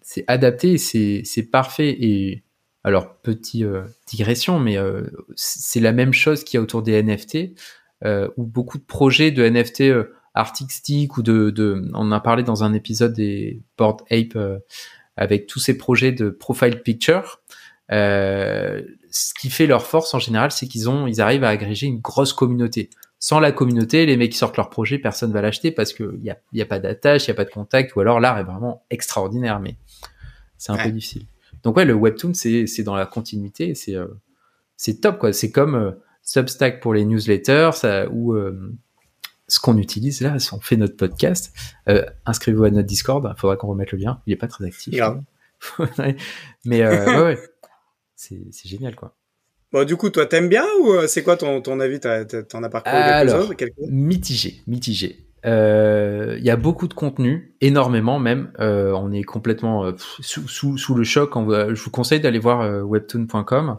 c'est 0.00 0.24
adapté, 0.26 0.76
c'est 0.76 1.22
c'est 1.24 1.44
parfait 1.44 1.96
et 2.00 2.42
alors 2.84 3.16
petit 3.16 3.64
digression 4.06 4.58
mais 4.58 4.76
c'est 5.36 5.80
la 5.80 5.92
même 5.92 6.12
chose 6.12 6.44
qu'il 6.44 6.58
y 6.58 6.60
a 6.60 6.62
autour 6.62 6.82
des 6.82 7.02
NFT 7.02 7.54
euh, 8.04 8.28
où 8.36 8.44
beaucoup 8.44 8.78
de 8.78 8.84
projets 8.84 9.30
de 9.30 9.48
NFT 9.48 9.82
euh, 9.82 10.12
artistiques 10.34 11.16
ou 11.18 11.22
de, 11.22 11.50
de, 11.50 11.88
on 11.94 12.08
en 12.08 12.12
a 12.12 12.20
parlé 12.20 12.42
dans 12.42 12.64
un 12.64 12.72
épisode 12.72 13.12
des 13.12 13.62
Board 13.78 14.00
Ape 14.10 14.34
euh, 14.34 14.58
avec 15.16 15.46
tous 15.46 15.60
ces 15.60 15.78
projets 15.78 16.10
de 16.10 16.30
profile 16.30 16.82
picture. 16.82 17.42
Euh, 17.92 18.82
ce 19.10 19.34
qui 19.34 19.50
fait 19.50 19.66
leur 19.66 19.86
force 19.86 20.14
en 20.14 20.18
général, 20.18 20.50
c'est 20.50 20.66
qu'ils 20.66 20.88
ont, 20.88 21.06
ils 21.06 21.20
arrivent 21.20 21.44
à 21.44 21.50
agréger 21.50 21.86
une 21.86 22.00
grosse 22.00 22.32
communauté. 22.32 22.90
Sans 23.20 23.38
la 23.38 23.52
communauté, 23.52 24.04
les 24.04 24.16
mecs 24.16 24.32
qui 24.32 24.38
sortent 24.38 24.56
leur 24.56 24.70
projet, 24.70 24.98
personne 24.98 25.32
va 25.32 25.42
l'acheter 25.42 25.70
parce 25.70 25.92
qu'il 25.92 26.18
n'y 26.22 26.30
a, 26.30 26.38
y 26.52 26.62
a 26.62 26.66
pas 26.66 26.80
d'attache, 26.80 27.26
il 27.26 27.30
n'y 27.30 27.34
a 27.34 27.36
pas 27.36 27.44
de 27.44 27.50
contact, 27.50 27.94
ou 27.94 28.00
alors 28.00 28.18
l'art 28.18 28.38
est 28.38 28.44
vraiment 28.44 28.84
extraordinaire, 28.90 29.60
mais 29.60 29.76
c'est 30.58 30.72
un 30.72 30.76
peu 30.76 30.90
difficile. 30.90 31.26
Donc 31.62 31.76
ouais, 31.76 31.84
le 31.84 31.94
webtoon, 31.94 32.34
c'est 32.34 32.66
c'est 32.66 32.82
dans 32.82 32.96
la 32.96 33.06
continuité, 33.06 33.74
c'est 33.74 33.96
c'est 34.76 35.00
top 35.00 35.18
quoi. 35.18 35.32
C'est 35.32 35.50
comme 35.50 35.94
Substack 36.22 36.80
pour 36.80 36.94
les 36.94 37.04
newsletters, 37.04 37.70
ça, 37.74 38.08
ou 38.10 38.34
euh, 38.34 38.72
ce 39.48 39.60
qu'on 39.60 39.76
utilise 39.76 40.20
là, 40.20 40.38
si 40.38 40.54
on 40.54 40.60
fait 40.60 40.76
notre 40.76 40.96
podcast, 40.96 41.52
euh, 41.88 42.04
inscrivez-vous 42.26 42.64
à 42.64 42.70
notre 42.70 42.86
Discord, 42.86 43.28
il 43.36 43.40
faudra 43.40 43.56
qu'on 43.56 43.68
remette 43.68 43.92
le 43.92 43.98
lien, 43.98 44.22
il 44.26 44.32
est 44.32 44.36
pas 44.36 44.46
très 44.46 44.64
actif. 44.64 44.94
Mais 46.64 46.82
euh, 46.82 47.06
ouais, 47.06 47.34
ouais. 47.34 47.38
c'est 48.14 48.68
génial 48.68 48.94
quoi. 48.94 49.14
Bon, 49.72 49.86
du 49.86 49.96
coup, 49.96 50.10
toi, 50.10 50.26
t'aimes 50.26 50.50
bien 50.50 50.66
ou 50.82 51.06
c'est 51.06 51.22
quoi 51.22 51.38
ton, 51.38 51.62
ton 51.62 51.80
avis? 51.80 51.98
T'en 51.98 52.62
as 52.62 52.68
parcouru 52.68 52.94
Alors, 52.94 53.50
Mitigé, 53.88 54.60
mitigé. 54.66 55.26
Euh, 55.44 56.36
il 56.38 56.44
y 56.44 56.50
a 56.50 56.56
beaucoup 56.56 56.86
de 56.86 56.94
contenu, 56.94 57.54
énormément 57.60 58.18
même. 58.18 58.52
Euh, 58.60 58.92
on 58.92 59.12
est 59.12 59.24
complètement 59.24 59.84
euh, 59.84 59.92
sous, 60.20 60.46
sous, 60.46 60.78
sous, 60.78 60.94
le 60.94 61.04
choc. 61.04 61.32
je 61.34 61.82
vous 61.82 61.90
conseille 61.90 62.20
d'aller 62.20 62.38
voir 62.38 62.84
webtoon.com 62.86 63.78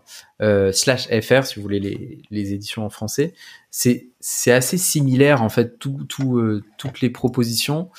slash 0.71 1.07
fr 1.21 1.45
si 1.45 1.55
vous 1.55 1.61
voulez 1.61 1.79
les, 1.79 2.21
les 2.31 2.53
éditions 2.53 2.85
en 2.85 2.89
français. 2.89 3.33
C'est 3.71 4.09
c'est 4.19 4.51
assez 4.51 4.77
similaire 4.77 5.41
en 5.41 5.49
fait. 5.49 5.79
Tout, 5.79 6.05
tout 6.09 6.61
toutes 6.77 7.01
les 7.01 7.09
propositions. 7.09 7.89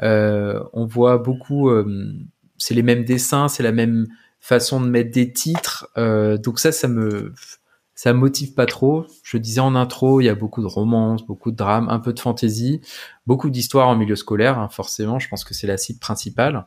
on 0.00 0.86
voit 0.86 1.18
beaucoup. 1.18 1.70
c'est 2.58 2.74
les 2.74 2.82
mêmes 2.82 3.04
dessins, 3.04 3.48
c'est 3.48 3.62
la 3.62 3.72
même 3.72 4.08
façon 4.40 4.80
de 4.80 4.88
mettre 4.88 5.12
des 5.12 5.32
titres. 5.32 5.88
donc 5.96 6.58
ça, 6.58 6.72
ça 6.72 6.88
me 6.88 7.32
ça 7.94 8.12
motive 8.12 8.54
pas 8.54 8.66
trop. 8.66 9.06
Je 9.22 9.36
disais 9.36 9.60
en 9.60 9.74
intro, 9.74 10.20
il 10.20 10.24
y 10.24 10.28
a 10.28 10.34
beaucoup 10.34 10.62
de 10.62 10.66
romances, 10.66 11.26
beaucoup 11.26 11.50
de 11.50 11.56
drames, 11.56 11.88
un 11.90 11.98
peu 11.98 12.12
de 12.12 12.20
fantaisie, 12.20 12.80
beaucoup 13.26 13.50
d'histoires 13.50 13.88
en 13.88 13.96
milieu 13.96 14.16
scolaire, 14.16 14.58
hein, 14.58 14.68
forcément. 14.68 15.18
Je 15.18 15.28
pense 15.28 15.44
que 15.44 15.54
c'est 15.54 15.66
la 15.66 15.76
cible 15.76 15.98
principale. 15.98 16.66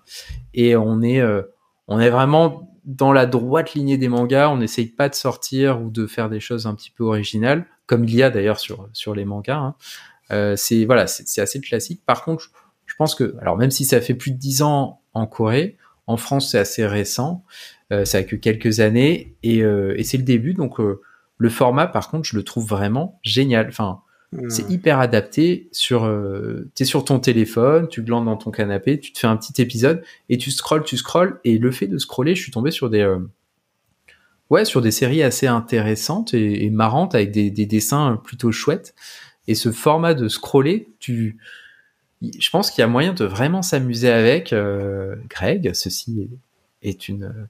Et 0.53 0.75
on 0.75 1.01
est, 1.01 1.19
euh, 1.19 1.41
on 1.87 1.99
est 1.99 2.09
vraiment 2.09 2.71
dans 2.85 3.11
la 3.11 3.25
droite 3.25 3.73
lignée 3.73 3.97
des 3.97 4.07
mangas. 4.07 4.49
On 4.49 4.57
n'essaye 4.57 4.87
pas 4.87 5.09
de 5.09 5.15
sortir 5.15 5.81
ou 5.81 5.89
de 5.89 6.05
faire 6.05 6.29
des 6.29 6.39
choses 6.39 6.67
un 6.67 6.75
petit 6.75 6.91
peu 6.91 7.03
originales, 7.03 7.65
comme 7.87 8.03
il 8.03 8.15
y 8.15 8.21
a 8.21 8.29
d'ailleurs 8.29 8.59
sur 8.59 8.87
sur 8.93 9.15
les 9.15 9.25
mangas. 9.25 9.57
Hein. 9.57 9.75
Euh, 10.31 10.55
c'est 10.55 10.85
voilà, 10.85 11.07
c'est 11.07 11.41
assez 11.41 11.59
classique. 11.59 12.01
Par 12.05 12.23
contre, 12.23 12.51
je 12.85 12.93
pense 12.95 13.15
que, 13.15 13.35
alors 13.41 13.57
même 13.57 13.71
si 13.71 13.83
ça 13.83 13.99
fait 13.99 14.13
plus 14.13 14.31
de 14.31 14.37
dix 14.37 14.61
ans 14.61 15.01
en 15.13 15.25
Corée, 15.25 15.77
en 16.05 16.17
France 16.17 16.51
c'est 16.51 16.59
assez 16.59 16.85
récent. 16.85 17.43
Euh, 17.91 18.05
ça 18.05 18.19
a 18.19 18.23
que 18.23 18.35
quelques 18.35 18.79
années 18.79 19.35
et, 19.43 19.59
et 19.59 20.03
c'est 20.03 20.17
le 20.17 20.23
début. 20.23 20.53
Donc 20.53 20.79
le 21.37 21.49
format, 21.49 21.87
par 21.87 22.09
contre, 22.09 22.27
je 22.27 22.35
le 22.35 22.43
trouve 22.43 22.67
vraiment 22.67 23.19
génial. 23.23 23.67
Enfin, 23.67 24.01
hmm. 24.31 24.49
c'est 24.49 24.69
hyper 24.69 24.99
adapté 24.99 25.69
sur. 25.71 26.05
Euh, 26.05 26.69
T'es 26.75 26.85
sur 26.85 27.03
ton 27.03 27.19
téléphone, 27.19 27.87
tu 27.87 28.01
glandes 28.01 28.25
dans 28.25 28.37
ton 28.37 28.51
canapé, 28.51 28.99
tu 28.99 29.11
te 29.11 29.19
fais 29.19 29.27
un 29.27 29.37
petit 29.37 29.61
épisode 29.61 30.03
et 30.29 30.37
tu 30.37 30.51
scrolles, 30.51 30.83
tu 30.83 30.97
scrolles. 30.97 31.39
Et 31.43 31.57
le 31.57 31.71
fait 31.71 31.87
de 31.87 31.97
scroller, 31.97 32.35
je 32.35 32.41
suis 32.41 32.51
tombé 32.51 32.71
sur 32.71 32.89
des. 32.89 33.01
Euh, 33.01 33.19
ouais, 34.49 34.65
sur 34.65 34.81
des 34.81 34.91
séries 34.91 35.23
assez 35.23 35.47
intéressantes 35.47 36.33
et, 36.33 36.69
marrantes 36.69 37.15
avec 37.15 37.31
des, 37.31 37.51
dessins 37.51 38.19
plutôt 38.23 38.51
chouettes. 38.51 38.95
Et 39.47 39.55
ce 39.55 39.71
format 39.71 40.13
de 40.13 40.27
scroller, 40.27 40.89
tu. 40.99 41.37
Je 42.21 42.49
pense 42.49 42.71
qu'il 42.71 42.81
y 42.81 42.83
a 42.83 42.87
moyen 42.87 43.13
de 43.13 43.25
vraiment 43.25 43.61
s'amuser 43.61 44.09
avec. 44.09 44.53
Euh, 44.53 45.15
Greg, 45.29 45.73
ceci 45.73 46.29
est 46.81 47.09
une 47.09 47.47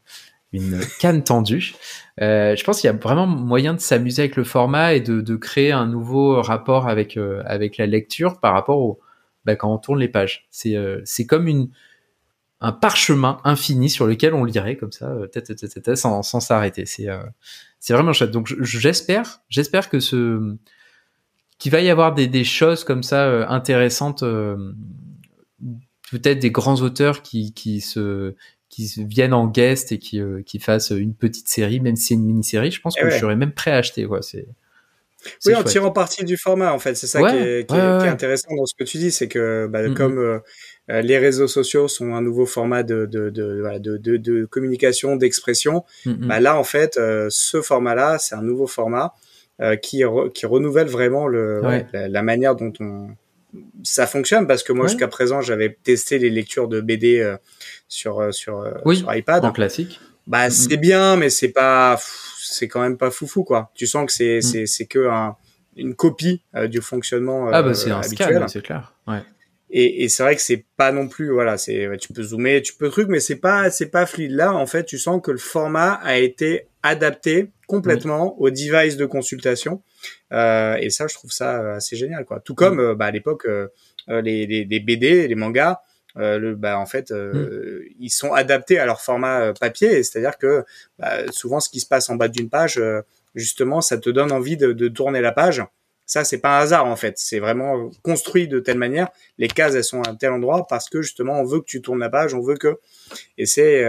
une 0.56 0.80
canne 1.00 1.24
tendue. 1.24 1.76
Euh, 2.22 2.56
je 2.56 2.64
pense 2.64 2.82
qu'il 2.82 2.88
y 2.88 2.94
a 2.94 2.98
vraiment 2.98 3.28
moyen 3.28 3.74
de 3.74 3.80
s'amuser 3.80 4.24
avec 4.24 4.36
le 4.36 4.44
format 4.44 4.94
et 4.94 5.02
de, 5.02 5.36
créer 5.36 5.72
un 5.72 5.86
nouveau 5.86 6.42
rapport 6.42 6.88
avec 6.88 7.18
euh, 7.18 7.44
avec 7.46 7.78
la 7.78 7.86
lecture 7.86 8.40
par 8.40 8.54
rapport 8.54 8.80
au 8.80 9.00
bah, 9.46 9.56
quand 9.56 9.74
on 9.74 9.78
tourne 9.78 10.00
les 10.00 10.08
pages. 10.08 10.48
C'est 10.52 10.76
euh, 10.76 11.02
c'est 11.06 11.26
comme 11.26 11.48
une 11.48 11.70
un 12.62 12.72
parchemin 12.72 13.40
infini 13.44 13.90
sur 13.90 14.08
lequel 14.08 14.34
on 14.34 14.44
lirait 14.44 14.78
comme 14.78 14.92
ça 14.92 15.14
sans 15.96 16.24
sans 16.24 16.40
s'arrêter. 16.40 16.86
C'est 16.86 17.08
c'est 17.80 17.94
vraiment 17.94 18.14
chouette. 18.14 18.32
Donc 18.32 18.48
j'espère 18.62 19.42
j'espère 19.50 19.90
que 19.90 20.00
ce 20.00 20.56
qu'il 21.58 21.72
va 21.72 21.82
y 21.82 21.90
avoir 21.90 22.14
des, 22.14 22.28
des 22.28 22.44
choses 22.44 22.84
comme 22.84 23.04
ça 23.04 23.48
intéressantes 23.50 24.24
peut-être 26.12 26.40
des 26.40 26.52
grands 26.52 26.82
auteurs 26.82 27.22
qui, 27.22 27.54
qui 27.54 27.82
se 27.82 28.36
qui 28.76 29.06
viennent 29.06 29.34
en 29.34 29.48
guest 29.48 29.94
et 29.94 30.00
qui, 30.00 30.20
euh, 30.20 30.42
qui 30.46 30.60
fassent 30.60 30.90
une 30.90 31.14
petite 31.14 31.48
série, 31.48 31.80
même 31.80 31.96
si 31.96 32.08
c'est 32.08 32.14
une 32.16 32.26
mini-série, 32.26 32.72
je 32.72 32.82
pense 32.82 32.96
eh 32.98 33.02
que 33.02 33.10
je 33.10 33.18
serais 33.18 33.38
même 33.38 33.54
prêt 33.54 33.72
à 33.72 33.78
acheter. 33.78 34.06
Quoi. 34.06 34.22
C'est, 34.22 34.48
oui, 35.46 35.56
en 35.56 35.64
tirant 35.64 35.92
parti 35.92 36.26
du 36.26 36.36
format, 36.36 36.74
en 36.74 36.80
fait. 36.80 36.96
C'est 36.96 37.08
ça 37.08 37.22
qui, 37.22 37.38
est, 37.38 37.70
qui, 37.70 37.76
est, 37.76 37.80
intéressant 37.80 38.54
dans 38.54 38.66
ce 38.66 38.76
que 38.78 38.84
tu 38.84 38.98
dis, 38.98 39.12
c'est 39.12 39.30
que 39.30 39.68
bah, 39.68 39.90
comme 39.96 40.20
euh, 40.20 40.40
euh, 40.92 41.02
les 41.02 41.18
réseaux 41.18 41.48
sociaux 41.48 41.88
sont 41.88 42.14
un 42.14 42.22
nouveau 42.22 42.46
format 42.46 42.84
de, 42.84 43.06
de, 43.06 43.30
de, 43.30 43.98
de, 43.98 44.18
de 44.18 44.46
communication, 44.46 45.16
d'expression, 45.16 45.86
bah, 46.06 46.42
là, 46.42 46.60
en 46.60 46.66
fait, 46.66 47.00
ce 47.30 47.62
format-là, 47.62 48.18
c'est 48.20 48.36
un 48.36 48.44
nouveau 48.44 48.68
format 48.68 49.14
qui, 49.82 50.04
qui 50.34 50.46
renouvelle 50.46 50.88
vraiment 50.88 51.28
le, 51.28 51.62
la, 51.94 52.22
manière 52.22 52.56
dont 52.56 52.74
on 52.82 53.08
ça 53.84 54.08
fonctionne 54.08 54.48
parce 54.48 54.64
que 54.64 54.74
moi 54.74 54.88
jusqu'à 54.88 55.08
présent 55.08 55.42
j'avais 55.42 55.78
testé 55.84 56.20
les 56.20 56.30
lectures 56.30 56.68
de 56.68 56.82
BD 56.82 57.36
sur 57.88 58.20
euh, 58.20 58.32
sur 58.32 58.60
euh, 58.60 58.94
sur 58.94 59.14
iPad. 59.14 59.46
En 59.46 59.52
classique. 59.52 60.00
Bah 60.28 60.50
c'est 60.50 60.78
bien, 60.78 61.18
mais 61.18 61.30
c'est 61.30 61.50
pas, 61.50 62.00
c'est 62.40 62.68
quand 62.68 62.82
même 62.82 62.98
pas 62.98 63.12
foufou 63.12 63.44
quoi. 63.44 63.72
Tu 63.76 63.86
sens 63.86 64.06
que 64.08 64.12
c'est 64.12 64.38
mm. 64.38 64.42
c'est 64.42 64.66
c'est 64.66 64.86
que 64.86 65.08
un, 65.08 65.36
une 65.76 65.96
copie 65.96 66.42
euh, 66.56 66.68
du 66.68 66.82
fonctionnement. 66.82 67.50
ah 67.52 67.62
bah 67.62 67.74
c'est 67.74 67.92
un 67.92 68.02
scan, 68.02 68.48
c'est 68.48 68.64
clair. 68.64 68.94
Ouais. 69.08 69.22
Et, 69.78 70.04
et 70.04 70.10
c'est 70.10 70.24
vrai 70.24 70.36
que 70.36 70.42
c'est 70.42 70.64
pas 70.78 70.92
non 70.94 71.10
plus 71.10 71.32
voilà 71.32 71.58
c'est 71.58 71.90
tu 72.00 72.14
peux 72.14 72.24
zoomer 72.24 72.62
tu 72.62 72.74
peux 72.74 72.90
truc 72.90 73.10
mais 73.10 73.20
c'est 73.20 73.36
pas 73.36 73.70
c'est 73.70 73.90
pas 73.90 74.06
fluide 74.06 74.32
là 74.32 74.54
en 74.54 74.66
fait 74.68 74.86
tu 74.86 74.98
sens 74.98 75.22
que 75.22 75.32
le 75.32 75.38
format 75.38 75.94
a 75.96 76.18
été 76.18 76.68
adapté 76.82 77.52
complètement 77.68 78.40
au 78.40 78.50
device 78.50 78.96
de 78.96 79.06
consultation 79.06 79.82
euh, 80.32 80.76
et 80.76 80.90
ça 80.92 81.08
je 81.08 81.16
trouve 81.16 81.32
ça 81.32 81.74
assez 81.74 81.98
génial 81.98 82.24
quoi 82.24 82.40
tout 82.40 82.56
comme 82.56 82.82
mm. 82.82 82.94
bah, 82.94 83.08
à 83.08 83.12
l'époque 83.12 83.48
les, 84.08 84.46
les, 84.48 84.64
les, 84.64 84.80
BD 84.80 85.28
les 85.28 85.36
mangas 85.36 85.82
euh, 86.18 86.40
le, 86.40 86.56
bah, 86.56 86.80
en 86.80 86.86
fait, 86.86 87.12
euh, 87.12 87.80
mm. 87.80 87.96
ils 88.00 88.10
sont 88.10 88.34
adaptés 88.34 88.80
à 88.80 88.86
leur 88.86 89.02
format 89.02 89.42
euh, 89.42 89.54
papier. 89.54 90.04
C'est-à-dire 90.04 90.38
que 90.38 90.64
bah, 91.00 91.32
souvent, 91.32 91.60
ce 91.60 91.70
qui 91.70 91.80
se 91.80 91.88
passe 91.88 92.10
en 92.10 92.16
bas 92.16 92.28
d'une 92.28 92.50
page, 92.50 92.82
justement, 93.34 93.82
ça 93.82 93.98
te 93.98 94.10
donne 94.10 94.32
envie 94.32 94.58
de, 94.58 94.72
de 94.72 94.88
tourner 94.88 95.22
la 95.22 95.32
page. 95.32 95.64
Ça, 96.06 96.24
c'est 96.24 96.40
pas 96.40 96.60
un 96.60 96.62
hasard 96.62 96.86
en 96.86 96.96
fait. 96.96 97.18
C'est 97.18 97.40
vraiment 97.40 97.90
construit 98.04 98.48
de 98.48 98.60
telle 98.60 98.78
manière. 98.78 99.10
Les 99.38 99.48
cases, 99.48 99.76
elles 99.76 99.84
sont 99.84 100.02
à 100.02 100.14
tel 100.14 100.32
endroit 100.32 100.68
parce 100.68 100.90
que 100.90 101.02
justement, 101.02 101.40
on 101.40 101.46
veut 101.46 101.60
que 101.60 101.66
tu 101.66 101.82
tournes 101.82 102.00
la 102.00 102.10
page, 102.10 102.34
on 102.34 102.42
veut 102.42 102.56
que. 102.56 102.80
Et 103.38 103.46
c'est 103.46 103.84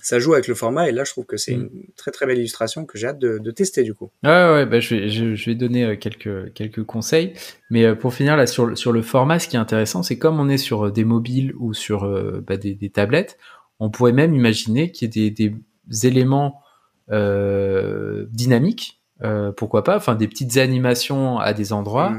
ça 0.00 0.18
joue 0.18 0.32
avec 0.32 0.48
le 0.48 0.54
format 0.54 0.88
et 0.88 0.92
là 0.92 1.04
je 1.04 1.10
trouve 1.10 1.26
que 1.26 1.36
c'est 1.36 1.56
mm. 1.56 1.60
une 1.60 1.84
très 1.96 2.10
très 2.10 2.26
belle 2.26 2.38
illustration 2.38 2.86
que 2.86 2.98
j'ai 2.98 3.08
hâte 3.08 3.18
de, 3.18 3.38
de, 3.38 3.50
tester 3.50 3.82
du 3.82 3.94
coup. 3.94 4.10
Ouais 4.22 4.30
ouais 4.30 4.66
bah, 4.66 4.80
je 4.80 4.94
vais 4.94 5.08
je, 5.08 5.44
vais 5.44 5.54
donner 5.54 5.84
euh, 5.84 5.96
quelques 5.96 6.52
quelques 6.54 6.84
conseils 6.84 7.34
mais 7.70 7.84
euh, 7.84 7.94
pour 7.94 8.14
finir 8.14 8.36
là 8.36 8.46
sur 8.46 8.76
sur 8.76 8.92
le 8.92 9.02
format 9.02 9.38
ce 9.38 9.48
qui 9.48 9.56
est 9.56 9.58
intéressant 9.58 10.02
c'est 10.02 10.18
comme 10.18 10.40
on 10.40 10.48
est 10.48 10.58
sur 10.58 10.86
euh, 10.86 10.90
des 10.90 11.04
mobiles 11.04 11.52
ou 11.58 11.74
sur 11.74 12.08
bah, 12.46 12.56
des, 12.56 12.74
des, 12.74 12.90
tablettes 12.90 13.38
on 13.80 13.90
pourrait 13.90 14.12
même 14.12 14.34
imaginer 14.34 14.90
qu'il 14.92 15.14
y 15.14 15.26
ait 15.26 15.30
des, 15.30 15.50
des 15.50 16.06
éléments 16.06 16.60
euh, 17.10 18.26
dynamiques 18.30 18.97
euh, 19.22 19.52
pourquoi 19.52 19.84
pas 19.84 19.96
enfin 19.96 20.14
des 20.14 20.28
petites 20.28 20.56
animations 20.56 21.38
à 21.38 21.52
des 21.52 21.72
endroits 21.72 22.10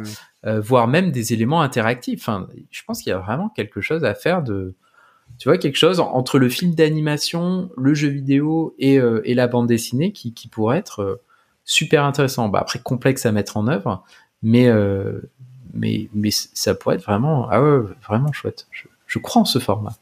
mm. 0.44 0.60
voire 0.60 0.88
même 0.88 1.12
des 1.12 1.34
éléments 1.34 1.62
interactifs. 1.62 2.22
Enfin, 2.22 2.48
je 2.72 2.82
pense 2.86 3.02
qu'il 3.02 3.12
y 3.12 3.14
a 3.14 3.20
vraiment 3.20 3.50
quelque 3.50 3.82
chose 3.82 4.04
à 4.04 4.14
faire 4.14 4.44
de, 4.44 4.76
tu 5.38 5.50
vois, 5.50 5.58
quelque 5.58 5.78
chose 5.78 6.00
entre 6.00 6.40
le 6.40 6.50
film 6.50 6.76
d'animation, 6.76 7.70
le 7.78 7.94
jeu 7.94 8.10
vidéo 8.10 8.76
et, 8.80 9.00
et 9.24 9.34
la 9.34 9.48
bande 9.48 9.68
dessinée 9.68 10.12
qui, 10.12 10.34
qui 10.34 10.48
pourrait 10.48 10.78
être 10.78 11.22
super 11.70 12.04
intéressant. 12.04 12.50
Bah, 12.50 12.60
après, 12.62 12.80
complexe 12.80 13.26
à 13.26 13.32
mettre 13.32 13.56
en 13.56 13.68
œuvre, 13.68 14.04
mais, 14.42 14.68
euh, 14.68 15.22
mais, 15.74 16.10
mais 16.14 16.32
ça 16.32 16.74
pourrait 16.74 16.96
être 16.96 17.04
vraiment, 17.04 17.48
ah 17.52 17.62
ouais, 17.62 17.86
vraiment 18.08 18.32
chouette. 18.32 18.68
Je, 18.72 18.88
je 19.06 19.20
crois 19.20 19.44
en 19.44 19.46
ce 19.46 19.60
format. 19.60 19.96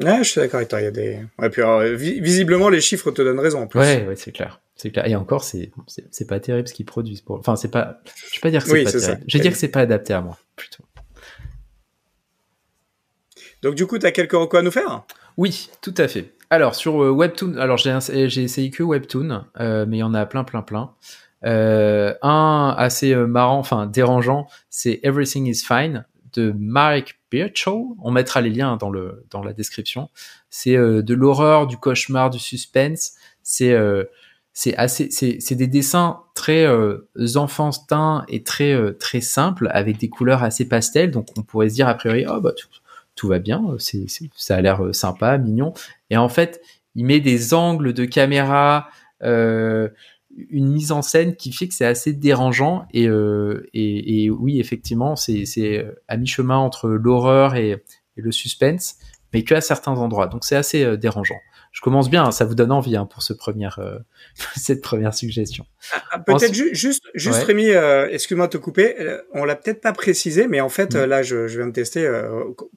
Ouais, 0.00 0.18
je 0.18 0.30
suis 0.30 0.40
d'accord 0.40 0.58
avec 0.58 0.68
toi. 0.68 0.80
Il 0.80 0.84
y 0.84 0.88
a 0.88 0.90
des, 0.90 1.20
ouais, 1.38 1.48
puis 1.48 2.20
visiblement, 2.20 2.68
les 2.68 2.80
chiffres 2.80 3.12
te 3.12 3.22
donnent 3.22 3.38
raison 3.38 3.62
en 3.62 3.66
plus. 3.66 3.78
Ouais, 3.78 4.04
ouais, 4.06 4.16
c'est 4.16 4.32
clair. 4.32 4.60
C'est 4.76 4.90
clair. 4.90 5.06
Et 5.06 5.16
encore, 5.16 5.42
c'est, 5.42 5.72
c'est 6.10 6.26
pas 6.26 6.38
terrible 6.38 6.68
ce 6.68 6.74
qu'ils 6.74 6.86
produisent 6.86 7.22
pour, 7.22 7.38
enfin, 7.38 7.56
c'est 7.56 7.70
pas, 7.70 8.00
je 8.30 8.36
vais 8.36 8.40
pas 8.40 8.50
dire 8.50 8.62
que 8.62 8.68
c'est 8.68 8.84
pas 8.84 8.90
terrible. 8.92 9.24
Je 9.26 9.38
vais 9.38 9.42
dire 9.42 9.52
que 9.52 9.58
c'est 9.58 9.68
pas 9.68 9.80
adapté 9.80 10.12
à 10.12 10.20
moi, 10.20 10.38
plutôt. 10.54 10.84
Donc, 13.62 13.74
du 13.74 13.86
coup, 13.86 13.98
tu 13.98 14.06
as 14.06 14.12
quelques 14.12 14.32
recours 14.32 14.58
à 14.58 14.62
nous 14.62 14.70
faire? 14.70 15.04
Oui, 15.36 15.70
tout 15.80 15.94
à 15.96 16.06
fait. 16.06 16.36
Alors 16.48 16.74
sur 16.74 17.02
euh, 17.02 17.10
Webtoon, 17.10 17.56
alors 17.56 17.76
j'ai 17.76 17.90
essayé 18.42 18.70
que 18.70 18.82
Webtoon, 18.82 19.44
euh, 19.58 19.84
mais 19.88 19.96
il 19.96 20.00
y 20.00 20.04
en 20.04 20.14
a 20.14 20.26
plein, 20.26 20.44
plein, 20.44 20.62
plein. 20.62 20.94
Euh, 21.44 22.14
un 22.22 22.74
assez 22.78 23.14
marrant, 23.14 23.58
enfin 23.58 23.86
dérangeant, 23.86 24.46
c'est 24.70 25.00
Everything 25.02 25.46
is 25.46 25.64
Fine 25.66 26.06
de 26.34 26.54
Mark 26.56 27.18
Birchow. 27.30 27.96
On 28.00 28.10
mettra 28.10 28.40
les 28.40 28.50
liens 28.50 28.76
dans 28.76 28.90
le 28.90 29.24
dans 29.30 29.42
la 29.42 29.52
description. 29.52 30.08
C'est 30.50 30.76
de 30.76 31.14
l'horreur, 31.14 31.66
du 31.66 31.76
cauchemar, 31.76 32.30
du 32.30 32.38
suspense. 32.38 33.14
C'est 33.42 33.76
c'est 34.58 34.74
assez, 34.76 35.10
c'est 35.10 35.54
des 35.54 35.66
dessins 35.66 36.22
très 36.34 36.66
enfantins 37.36 38.24
et 38.28 38.42
très 38.42 38.74
très 38.94 39.20
simples 39.20 39.68
avec 39.70 39.98
des 39.98 40.08
couleurs 40.08 40.42
assez 40.42 40.66
pastel. 40.66 41.10
Donc 41.10 41.28
on 41.36 41.42
pourrait 41.42 41.68
se 41.68 41.74
dire 41.74 41.88
a 41.88 41.94
priori, 41.94 42.24
oh 42.26 42.40
bah 42.40 42.52
tout 43.16 43.28
va 43.28 43.38
bien, 43.38 43.74
c'est, 43.78 44.06
ça 44.36 44.56
a 44.56 44.60
l'air 44.60 44.84
euh, 44.84 44.92
sympa, 44.92 45.36
mignon. 45.38 45.72
Et 46.10 46.16
en 46.16 46.28
fait, 46.28 46.60
il 46.94 47.06
met 47.06 47.18
des 47.18 47.54
angles 47.54 47.92
de 47.92 48.04
caméra, 48.04 48.88
euh, 49.22 49.88
une 50.50 50.68
mise 50.68 50.92
en 50.92 51.02
scène 51.02 51.34
qui 51.34 51.50
fait 51.50 51.66
que 51.66 51.74
c'est 51.74 51.86
assez 51.86 52.12
dérangeant. 52.12 52.86
Et, 52.92 53.08
euh, 53.08 53.68
et, 53.72 54.30
oui, 54.30 54.60
effectivement, 54.60 55.16
c'est, 55.16 55.46
c'est 55.46 55.86
à 56.08 56.18
mi-chemin 56.18 56.58
entre 56.58 56.88
l'horreur 56.88 57.56
et, 57.56 57.70
et, 57.70 58.20
le 58.20 58.32
suspense, 58.32 58.96
mais 59.32 59.42
que 59.42 59.54
à 59.54 59.60
certains 59.62 59.94
endroits. 59.94 60.26
Donc 60.26 60.44
c'est 60.44 60.56
assez 60.56 60.84
euh, 60.84 60.96
dérangeant 60.96 61.40
je 61.76 61.82
commence 61.82 62.08
bien, 62.08 62.30
ça 62.30 62.46
vous 62.46 62.54
donne 62.54 62.72
envie 62.72 62.96
hein, 62.96 63.04
pour 63.04 63.22
ce 63.22 63.34
premier, 63.34 63.68
euh, 63.76 63.98
cette 64.56 64.80
première 64.80 65.12
suggestion. 65.12 65.66
Ah, 65.92 66.02
ah, 66.12 66.18
peut-être 66.20 66.54
juste, 66.54 67.02
juste 67.12 67.42
Rémi, 67.42 67.68
euh, 67.68 68.08
excuse-moi 68.10 68.46
de 68.46 68.52
te 68.52 68.56
couper, 68.56 68.98
euh, 68.98 69.20
on 69.34 69.44
l'a 69.44 69.56
peut-être 69.56 69.82
pas 69.82 69.92
précisé, 69.92 70.46
mais 70.48 70.62
en 70.62 70.70
fait, 70.70 70.94
mm. 70.94 71.04
là, 71.04 71.22
je, 71.22 71.48
je, 71.48 71.58
viens 71.58 71.66
de 71.66 71.72
tester 71.72 72.10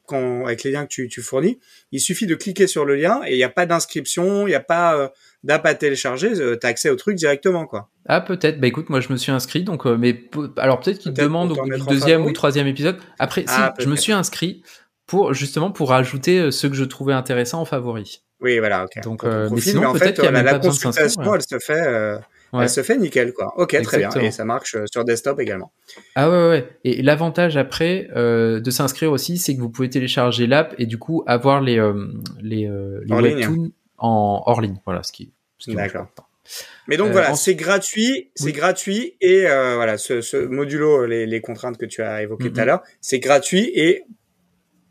quand, 0.06 0.44
avec 0.44 0.64
les 0.64 0.72
liens 0.72 0.84
que 0.84 0.90
tu, 0.90 1.08
tu, 1.08 1.22
fournis, 1.22 1.60
il 1.94 2.02
suffit 2.02 2.28
de 2.28 2.36
cliquer 2.36 2.68
sur 2.68 2.84
le 2.84 2.96
lien 2.96 3.22
et 3.26 3.36
il 3.36 3.38
n'y 3.38 3.44
a 3.46 3.50
pas 3.50 3.66
d'inscription, 3.66 4.48
il 4.48 4.50
n'y 4.50 4.56
a 4.56 4.60
pas 4.60 5.14
d'app 5.46 5.66
à 5.66 5.76
télécharger, 5.76 6.34
tu 6.34 6.68
as 6.68 6.70
accès 6.70 6.90
au 6.90 6.98
truc 6.98 7.16
directement, 7.16 7.66
quoi. 7.66 7.90
Ah 8.06 8.20
peut-être. 8.20 8.60
Bah 8.60 8.68
écoute, 8.68 8.90
moi 8.90 9.00
je 9.00 9.14
me 9.14 9.18
suis 9.18 9.32
inscrit, 9.32 9.64
donc 9.64 9.86
mais 9.86 10.26
alors 10.58 10.82
peut-être 10.82 10.98
qu'il 10.98 11.14
demande 11.14 11.54
au 11.54 11.64
du 11.64 11.86
deuxième 11.88 12.26
ou 12.26 12.34
troisième 12.34 12.68
épisode. 12.68 12.98
Après, 13.18 13.46
ah, 13.48 13.74
si 13.78 13.86
je 13.86 13.90
me 13.90 13.96
suis 13.96 14.12
inscrit 14.12 14.62
pour 15.08 15.34
justement 15.34 15.72
pour 15.72 15.94
ajouter 15.94 16.52
ceux 16.52 16.68
que 16.68 16.76
je 16.76 16.84
trouvais 16.84 17.14
intéressants 17.14 17.62
en 17.62 17.66
favoris. 17.66 18.24
Oui, 18.42 18.60
voilà, 18.60 18.86
ok. 18.86 19.04
Donc, 19.04 19.24
euh, 19.24 19.50
mais 19.52 19.62
sinon, 19.62 19.90
en 19.90 19.96
fait, 19.96 20.18
la, 20.20 20.44
la 20.44 20.60
consultation, 20.60 21.36
elle 21.36 21.42
se 21.42 21.60
fait, 21.60 21.88
euh, 21.88 22.18
elle 22.54 22.70
se 22.70 22.84
fait 22.84 22.98
nickel, 22.98 23.34
quoi. 23.34 23.54
Ok, 23.58 23.80
très 23.84 23.98
bien. 23.98 24.10
Et 24.22 24.32
ça 24.32 24.46
marche 24.46 24.76
euh, 24.76 24.86
sur 24.92 25.04
desktop 25.06 25.40
également. 25.40 25.72
Ah 26.16 26.30
ouais, 26.30 26.50
ouais. 26.50 26.70
Et 26.84 27.02
l'avantage 27.02 27.58
après 27.58 28.08
euh, 28.16 28.60
de 28.60 28.72
s'inscrire 28.72 29.12
aussi, 29.12 29.38
c'est 29.38 29.56
que 29.56 29.62
vous 29.62 29.70
pouvez 29.70 29.90
télécharger 29.90 30.48
l'app 30.48 30.74
et 30.78 30.86
du 30.86 30.98
coup 30.98 31.24
avoir 31.28 31.62
les 31.62 31.80
euh, 31.80 32.08
les, 32.42 32.66
euh, 32.66 33.02
les 33.06 33.14
webtoons 33.36 33.72
en 33.98 34.44
hors 34.46 34.62
ligne. 34.62 34.80
Voilà, 34.86 35.04
ce 35.04 35.12
qui. 35.12 35.34
Ce 35.58 35.70
qui 35.70 35.76
D'accord. 35.76 36.08
Mais 36.88 36.98
donc 36.98 37.12
voilà, 37.12 37.36
c'est 37.36 37.54
gratuit, 37.54 38.32
c'est 38.34 38.54
gratuit 38.54 39.16
et 39.22 39.42
voilà, 39.42 40.00
ce, 40.00 40.22
ce 40.22 40.38
modulo, 40.38 41.06
les, 41.06 41.28
les, 41.28 41.42
contraintes 41.42 41.78
que 41.78 41.86
tu 41.86 42.02
as 42.02 42.24
évoquées 42.24 42.52
tout 42.52 42.60
à 42.60 42.66
l'heure, 42.66 42.82
c'est 43.02 43.20
gratuit 43.20 43.70
et 43.76 44.04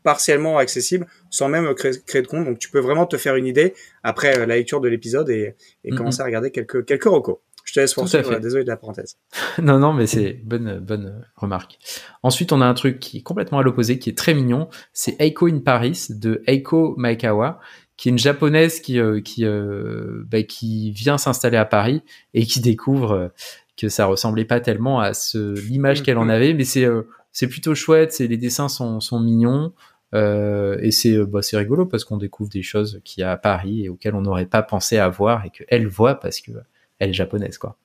partiellement 0.03 0.57
accessible 0.57 1.07
sans 1.29 1.47
même 1.49 1.73
créer, 1.73 2.21
de 2.21 2.27
compte. 2.27 2.45
Donc 2.45 2.59
tu 2.59 2.69
peux 2.69 2.79
vraiment 2.79 3.05
te 3.05 3.17
faire 3.17 3.35
une 3.35 3.45
idée 3.45 3.73
après 4.03 4.37
euh, 4.37 4.45
la 4.45 4.55
lecture 4.55 4.81
de 4.81 4.87
l'épisode 4.87 5.29
et, 5.29 5.55
et 5.83 5.91
commencer 5.91 6.21
à 6.21 6.25
regarder 6.25 6.51
quelques 6.51 6.85
quelques 6.85 7.05
recos. 7.05 7.37
Je 7.69 7.73
te 7.75 7.79
laisse 7.81 7.93
poursuivre. 7.93 8.39
Désolé 8.39 8.63
de 8.63 8.69
la 8.69 8.77
parenthèse. 8.77 9.17
non, 9.61 9.77
non, 9.77 9.93
mais 9.93 10.07
c'est 10.07 10.33
bonne, 10.43 10.79
bonne 10.79 11.23
remarque. 11.35 11.77
Ensuite, 12.23 12.51
on 12.51 12.61
a 12.61 12.65
un 12.65 12.73
truc 12.73 12.99
qui 12.99 13.17
est 13.17 13.21
complètement 13.21 13.59
à 13.59 13.63
l'opposé, 13.63 13.99
qui 13.99 14.09
est 14.09 14.17
très 14.17 14.33
mignon. 14.33 14.69
C'est 14.91 15.15
Eiko 15.21 15.47
in 15.47 15.59
Paris 15.59 16.07
de 16.09 16.41
Eiko 16.47 16.95
Maekawa, 16.97 17.59
qui 17.95 18.09
est 18.09 18.11
une 18.11 18.17
japonaise 18.17 18.79
qui, 18.79 18.99
euh, 18.99 19.21
qui, 19.21 19.45
euh, 19.45 20.23
bah, 20.31 20.41
qui 20.41 20.89
vient 20.91 21.19
s'installer 21.19 21.57
à 21.57 21.65
Paris 21.65 22.01
et 22.33 22.43
qui 22.47 22.59
découvre 22.59 23.31
que 23.77 23.87
ça 23.87 24.07
ressemblait 24.07 24.45
pas 24.45 24.61
tellement 24.61 24.99
à 24.99 25.13
ce, 25.13 25.53
l'image 25.67 26.01
qu'elle 26.01 26.17
en 26.17 26.25
mm-hmm. 26.25 26.31
avait, 26.31 26.53
mais 26.55 26.63
c'est, 26.63 26.87
c'est 27.31 27.47
plutôt 27.47 27.75
chouette. 27.75 28.13
C'est 28.13 28.25
les 28.25 28.37
dessins 28.37 28.67
sont, 28.67 28.99
sont 28.99 29.19
mignons. 29.19 29.73
Euh, 30.15 30.77
et 30.81 30.91
c'est 30.91 31.13
euh, 31.13 31.25
bah, 31.25 31.41
c'est 31.41 31.57
rigolo 31.57 31.85
parce 31.85 32.03
qu'on 32.03 32.17
découvre 32.17 32.49
des 32.49 32.63
choses 32.63 32.99
qu'il 33.03 33.21
y 33.21 33.23
a 33.23 33.31
à 33.31 33.37
Paris 33.37 33.85
et 33.85 33.89
auxquelles 33.89 34.15
on 34.15 34.21
n'aurait 34.21 34.47
pas 34.47 34.63
pensé 34.63 34.97
à 34.97 35.07
voir 35.07 35.45
et 35.45 35.51
qu'elle 35.51 35.87
voit 35.87 36.19
parce 36.19 36.41
que 36.41 36.51
elle 36.97 37.11
est 37.11 37.13
japonaise 37.13 37.59
quoi. 37.59 37.77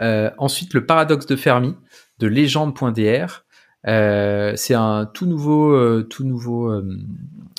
Euh, 0.00 0.30
ensuite 0.38 0.72
le 0.72 0.86
paradoxe 0.86 1.26
de 1.26 1.36
Fermi 1.36 1.76
de 2.18 2.26
légende.dr 2.26 3.44
euh, 3.86 4.54
c'est 4.56 4.74
un 4.74 5.04
tout 5.04 5.26
nouveau 5.26 5.74
euh, 5.74 6.06
tout 6.08 6.24
nouveau 6.24 6.70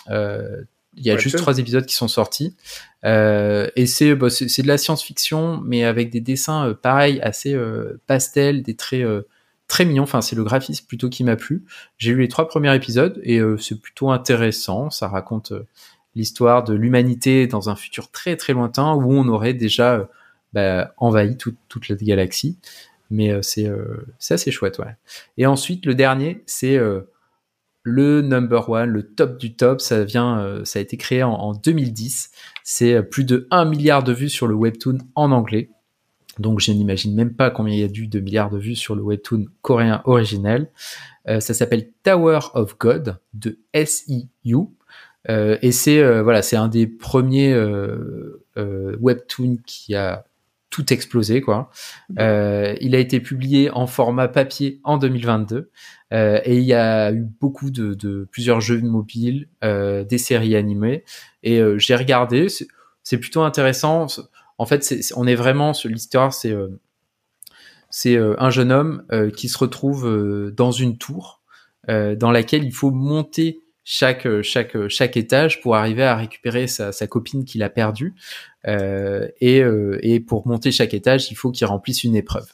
euh, 0.10 0.63
il 0.97 1.05
y 1.05 1.12
a 1.12 1.17
juste 1.17 1.38
trois 1.38 1.60
épisodes 1.60 1.86
qui 1.86 1.93
sont 1.93 2.08
sortis. 2.08 2.55
Et 3.03 3.86
c'est 3.86 4.15
bah, 4.15 4.29
c'est 4.29 4.62
de 4.62 4.67
la 4.67 4.79
science-fiction 4.79 5.62
mais 5.63 5.84
avec 5.84 6.10
des 6.10 6.21
dessins 6.21 6.75
pareils 6.81 7.21
assez 7.21 7.55
pastel 8.08 8.63
des 8.63 8.75
traits 8.75 9.05
très 9.67 9.86
mignon. 9.86 10.04
Enfin, 10.04 10.21
c'est 10.21 10.36
le 10.36 10.43
graphisme 10.43 10.86
plutôt 10.88 11.10
qui 11.10 11.23
m'a 11.23 11.36
plu. 11.36 11.65
J'ai 11.97 12.13
lu 12.13 12.21
les 12.21 12.28
trois 12.28 12.47
premiers 12.47 12.73
épisodes 12.75 13.19
et 13.23 13.39
euh, 13.39 13.58
c'est 13.58 13.80
plutôt 13.80 14.12
intéressant. 14.12 14.89
Ça 14.89 15.08
raconte 15.08 15.51
euh, 15.51 15.65
l'histoire 16.15 16.63
de 16.63 16.73
l'humanité 16.73 17.47
dans 17.47 17.69
un 17.69 17.75
futur 17.75 18.12
très 18.12 18.36
très 18.36 18.54
lointain 18.54 18.93
où 18.93 19.13
on 19.13 19.28
aurait 19.28 19.54
déjà 19.54 19.95
euh, 19.95 20.06
bah, 20.54 20.93
envahi 20.97 21.38
toute 21.38 21.89
la 21.89 21.95
galaxie. 21.95 22.58
Mais 23.12 23.39
c'est 23.43 23.69
assez 24.32 24.49
chouette, 24.49 24.80
ouais. 24.80 24.95
Et 25.38 25.45
ensuite, 25.45 25.86
le 25.86 25.93
dernier, 25.93 26.41
c'est 26.47 26.80
le 27.84 28.21
number 28.21 28.67
one, 28.67 28.89
le 28.89 29.04
top 29.04 29.38
du 29.38 29.54
top. 29.54 29.80
Ça 29.80 30.04
vient, 30.04 30.62
ça 30.63 30.80
a 30.80 30.82
été 30.82 30.97
créé 30.97 31.21
en, 31.21 31.34
en 31.34 31.54
2010. 31.54 32.32
C'est 32.63 33.04
plus 33.04 33.23
de 33.23 33.47
1 33.51 33.65
milliard 33.65 34.04
de 34.04 34.12
vues 34.12 34.30
sur 34.30 34.47
le 34.47 34.56
webtoon 34.56 34.97
en 35.13 35.32
anglais. 35.32 35.69
Donc 36.39 36.59
je 36.59 36.71
n'imagine 36.71 37.15
même 37.15 37.33
pas 37.33 37.49
combien 37.49 37.73
il 37.73 37.79
y 37.79 37.83
a 37.83 37.87
eu 37.87 38.07
de 38.07 38.19
milliards 38.19 38.49
de 38.49 38.57
vues 38.57 38.75
sur 38.75 38.95
le 38.95 39.01
webtoon 39.01 39.45
coréen 39.61 40.01
originel. 40.05 40.69
Euh, 41.27 41.39
ça 41.39 41.53
s'appelle 41.53 41.89
Tower 42.03 42.39
of 42.53 42.77
God 42.77 43.17
de 43.33 43.59
SEU. 43.73 44.67
Euh, 45.29 45.57
et 45.61 45.71
c'est 45.71 45.99
euh, 45.99 46.21
voilà, 46.21 46.41
c'est 46.41 46.55
un 46.55 46.67
des 46.67 46.87
premiers 46.87 47.51
euh, 47.51 48.43
euh, 48.57 48.95
webtoons 48.99 49.57
qui 49.65 49.95
a 49.95 50.25
tout 50.69 50.91
explosé 50.91 51.41
quoi. 51.41 51.71
Euh, 52.19 52.75
il 52.81 52.95
a 52.95 52.99
été 52.99 53.19
publié 53.21 53.71
en 53.71 53.87
format 53.87 54.27
papier 54.27 54.81
en 54.83 54.97
2022 54.97 55.71
et 56.11 56.57
il 56.57 56.63
y 56.63 56.73
a 56.73 57.11
eu 57.11 57.25
beaucoup 57.41 57.71
de 57.71 58.27
plusieurs 58.31 58.61
jeux 58.61 58.81
mobiles, 58.81 59.47
des 59.61 60.17
séries 60.17 60.55
animées 60.55 61.03
et 61.43 61.61
j'ai 61.77 61.95
regardé, 61.95 62.47
c'est 63.03 63.17
plutôt 63.17 63.41
intéressant 63.43 64.07
en 64.57 64.65
fait, 64.65 64.83
c'est, 64.83 65.01
on 65.15 65.27
est 65.27 65.35
vraiment 65.35 65.73
sur 65.73 65.89
l'histoire, 65.89 66.33
c'est 66.33 66.51
euh, 66.51 66.79
euh, 68.07 68.35
un 68.37 68.49
jeune 68.49 68.71
homme 68.71 69.03
euh, 69.11 69.29
qui 69.29 69.49
se 69.49 69.57
retrouve 69.57 70.51
dans 70.55 70.71
une 70.71 70.97
tour 70.97 71.41
dans 71.87 72.31
laquelle 72.31 72.63
il 72.63 72.73
faut 72.73 72.89
monter 72.89 73.61
chaque 73.83 74.41
chaque 74.41 74.87
chaque 74.87 75.17
étage 75.17 75.61
pour 75.61 75.75
arriver 75.75 76.01
à 76.03 76.15
récupérer 76.15 76.65
sa, 76.65 76.91
sa 76.91 77.05
copine 77.05 77.45
qu'il 77.45 77.61
a 77.61 77.69
perdue. 77.69 78.15
Euh, 78.65 79.27
et, 79.39 79.61
et 80.01 80.19
pour 80.19 80.47
monter 80.47 80.71
chaque 80.71 80.95
étage 80.95 81.29
il 81.29 81.35
faut 81.35 81.51
qu'il 81.51 81.67
remplisse 81.67 82.03
une 82.03 82.15
épreuve. 82.15 82.51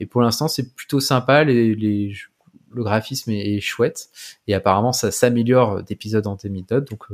Et 0.00 0.06
pour 0.06 0.22
l'instant 0.22 0.48
c'est 0.48 0.74
plutôt 0.74 0.98
sympa 0.98 1.44
les, 1.44 1.74
les 1.74 2.14
le 2.72 2.82
graphisme 2.82 3.32
est, 3.32 3.60
chouette. 3.60 4.08
Et 4.46 4.54
apparemment 4.54 4.92
ça 4.92 5.10
s'améliore 5.10 5.82
d'épisode 5.82 6.26
en 6.26 6.36
épisode. 6.36 6.86
Donc 6.88 7.04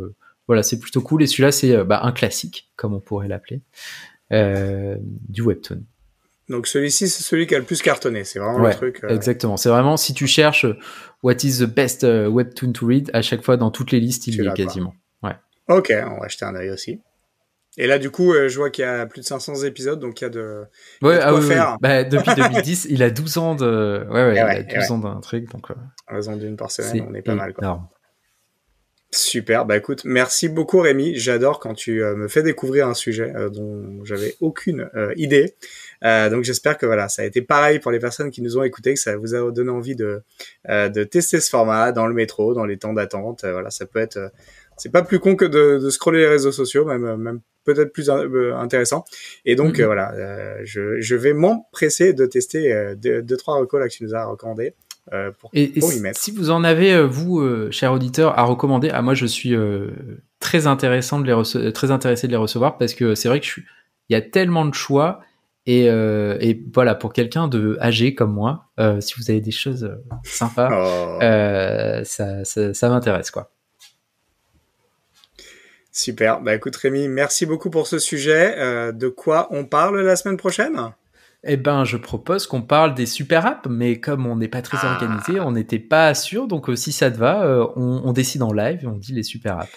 voilà 0.46 0.62
c'est 0.62 0.79
plutôt 0.79 1.01
cool. 1.01 1.25
Et 1.25 1.27
celui-là 1.27 1.51
c'est 1.51 1.83
bah, 1.83 1.99
un 2.05 2.12
classique 2.12 2.70
comme 2.77 2.94
on 2.94 3.01
pourrait 3.01 3.27
l'appeler. 3.27 3.61
euh, 3.61 4.15
du 4.31 5.43
webtoon. 5.43 5.83
Donc 6.49 6.69
celui-ci, 6.69 7.09
c'est 7.09 7.23
celui 7.23 7.47
qui 7.47 7.55
a 7.55 7.59
le 7.59 7.65
plus 7.65 7.83
cartonné. 7.83 8.25
C'est 8.25 8.39
vraiment 8.39 8.59
le 8.59 8.73
truc. 8.73 9.03
Euh, 9.03 9.09
exactement. 9.09 9.57
C'est 9.57 9.69
vraiment 9.69 9.97
si 9.97 10.15
tu 10.15 10.27
cherches 10.27 10.65
euh, 10.65 10.79
what 11.23 11.35
is 11.43 11.59
the 11.59 11.65
best 11.65 12.05
webtoon 12.05 12.73
to 12.73 12.87
read, 12.87 13.11
à 13.12 13.23
chaque 13.23 13.43
fois 13.43 13.57
dans 13.57 13.71
toutes 13.71 13.91
les 13.91 14.01
listes, 14.01 14.27
il 14.29 14.37
y 14.37 14.47
est 14.47 14.55
quasiment. 14.55 14.95
Ouais. 15.23 15.37
Ok, 15.69 15.93
on 15.93 16.21
va 16.21 16.29
jeter 16.29 16.45
un 16.45 16.55
œil 16.55 16.71
aussi. 16.71 17.01
Et 17.79 17.87
là, 17.87 17.99
du 17.99 18.11
coup, 18.11 18.33
je 18.33 18.57
vois 18.57 18.71
qu'il 18.71 18.87
y 18.87 18.89
a 18.89 19.05
plus 19.05 19.21
de 19.21 19.27
500 19.27 19.65
épisodes, 19.65 20.01
donc 20.01 20.23
il 20.23 20.25
y 20.25 20.27
a 20.27 20.31
de, 20.31 20.65
ouais, 21.03 21.19
ah, 21.21 21.39
faire. 21.43 21.77
Bah, 21.83 22.05
depuis 22.05 22.35
2010, 22.37 22.87
il 22.89 23.03
a 23.03 23.11
12 23.11 23.37
ans 23.37 23.55
de, 23.55 24.07
ouais, 24.09 24.25
ouais, 24.29 24.35
il 24.35 24.39
a 24.39 24.81
12 24.81 24.91
ans 24.93 24.99
d'un 24.99 25.21
truc, 25.21 25.51
donc. 25.53 25.67
raison 26.09 26.37
d'une 26.37 26.57
par 26.57 26.71
semaine, 26.71 27.07
on 27.11 27.15
est 27.15 27.21
pas 27.23 27.35
mal, 27.35 27.53
quoi. 27.53 27.91
Super, 29.12 29.64
bah 29.64 29.77
écoute, 29.77 30.03
merci 30.05 30.49
beaucoup 30.49 30.81
Rémi. 30.81 31.14
J'adore 31.14 31.61
quand 31.61 31.75
tu 31.75 32.03
euh, 32.03 32.16
me 32.16 32.27
fais 32.27 32.42
découvrir 32.42 32.88
un 32.88 32.95
sujet 32.95 33.33
euh, 33.37 33.49
dont 33.49 34.05
j'avais 34.05 34.35
aucune 34.40 34.90
euh, 34.97 35.12
idée. 35.16 35.55
donc 36.03 36.42
j'espère 36.42 36.77
que 36.77 36.87
voilà, 36.87 37.09
ça 37.09 37.23
a 37.23 37.25
été 37.25 37.40
pareil 37.40 37.79
pour 37.79 37.92
les 37.92 38.01
personnes 38.01 38.31
qui 38.33 38.42
nous 38.42 38.59
ont 38.59 38.64
écoutés, 38.64 38.95
que 38.95 39.01
ça 39.01 39.16
vous 39.16 39.35
a 39.35 39.51
donné 39.53 39.71
envie 39.71 39.95
de 39.95 40.23
de 40.69 41.05
tester 41.05 41.40
ce 41.40 41.49
format 41.49 41.92
dans 41.92 42.07
le 42.07 42.14
métro, 42.14 42.53
dans 42.53 42.66
les 42.66 42.79
temps 42.79 42.92
d'attente. 42.92 43.45
voilà, 43.45 43.71
ça 43.71 43.87
peut 43.87 44.01
être, 44.01 44.33
c'est 44.77 44.92
pas 44.92 45.03
plus 45.03 45.21
con 45.21 45.37
que 45.37 45.45
de, 45.45 45.79
de, 45.79 45.90
scroller 45.90 46.21
les 46.21 46.29
réseaux 46.29 46.53
sociaux, 46.53 46.85
même 46.85 47.16
même 47.16 47.40
peut-être 47.64 47.92
plus 47.92 48.11
intéressant. 48.11 49.05
Et 49.45 49.55
donc 49.55 49.79
mm-hmm. 49.79 49.85
voilà, 49.85 50.64
je, 50.64 51.01
je 51.01 51.16
vais 51.16 51.33
m'empresser 51.33 52.12
de 52.12 52.27
tester 52.27 52.95
deux, 52.97 53.23
deux 53.23 53.37
trois 53.37 53.57
recos 53.57 53.81
là 53.81 53.88
que 53.88 53.95
tu 53.95 54.05
nous 54.05 54.14
as 54.14 54.25
recommandés. 54.27 54.75
Euh, 55.12 55.31
pour, 55.38 55.51
et, 55.53 55.79
y 55.79 56.01
mettre. 56.01 56.21
Si 56.21 56.33
vous 56.33 56.51
en 56.51 56.64
avez, 56.64 56.92
euh, 56.92 57.07
vous, 57.07 57.38
euh, 57.38 57.71
cher 57.71 57.92
auditeur, 57.92 58.38
à 58.38 58.42
recommander, 58.42 58.90
à 58.90 59.03
moi, 59.03 59.14
je 59.14 59.27
suis 59.27 59.55
très 60.40 60.66
intéressant 60.66 61.21
de 61.21 61.33
les 61.33 61.73
très 61.73 61.90
intéressé 61.90 62.27
de 62.27 62.33
les 62.33 62.38
recevoir 62.38 62.79
parce 62.79 62.95
que 62.95 63.14
c'est 63.14 63.29
vrai 63.29 63.40
que 63.40 63.47
je 63.47 63.51
suis, 63.53 63.64
il 64.09 64.14
y 64.14 64.16
a 64.16 64.23
tellement 64.23 64.64
de 64.64 64.75
choix 64.75 65.21
et, 65.66 65.87
et 65.87 66.64
voilà 66.73 66.95
pour 66.95 67.12
quelqu'un 67.12 67.49
de 67.49 67.77
âgé 67.81 68.14
comme 68.14 68.33
moi, 68.33 68.66
si 69.01 69.14
vous 69.16 69.31
avez 69.31 69.40
des 69.40 69.51
choses 69.51 69.97
sympas, 70.23 70.69
oh. 70.71 71.19
ça, 72.05 72.45
ça, 72.45 72.75
ça 72.75 72.88
m'intéresse 72.88 73.31
quoi. 73.31 73.51
Super. 75.90 76.40
Bah 76.42 76.55
écoute 76.55 76.77
Rémi, 76.77 77.09
merci 77.09 77.47
beaucoup 77.47 77.71
pour 77.71 77.87
ce 77.87 77.99
sujet. 77.99 78.92
de 78.92 79.09
quoi 79.09 79.49
on 79.51 79.64
parle 79.64 80.01
la 80.03 80.14
semaine 80.14 80.37
prochaine? 80.37 80.92
Eh 81.47 81.57
ben, 81.57 81.85
je 81.85 81.97
propose 81.97 82.47
qu'on 82.47 82.63
parle 82.63 82.95
des 82.95 83.07
super 83.07 83.47
apps, 83.47 83.69
mais 83.69 84.01
comme 84.01 84.27
on 84.27 84.37
n'est 84.37 84.49
pas 84.49 84.63
très 84.63 84.79
ah. 84.83 84.93
organisé, 84.93 85.41
on 85.41 85.53
n'était 85.53 85.79
pas 85.79 86.15
sûr. 86.15 86.49
Donc, 86.49 86.69
euh, 86.69 86.77
si 86.77 86.93
ça 86.93 87.11
te 87.11 87.17
va, 87.17 87.45
euh, 87.45 87.67
on, 87.77 88.13
décide 88.13 88.43
en 88.43 88.53
live 88.53 88.81
et 88.83 88.87
on 88.87 88.97
dit 88.97 89.13
les 89.13 89.23
super 89.23 89.59
apps. 89.59 89.73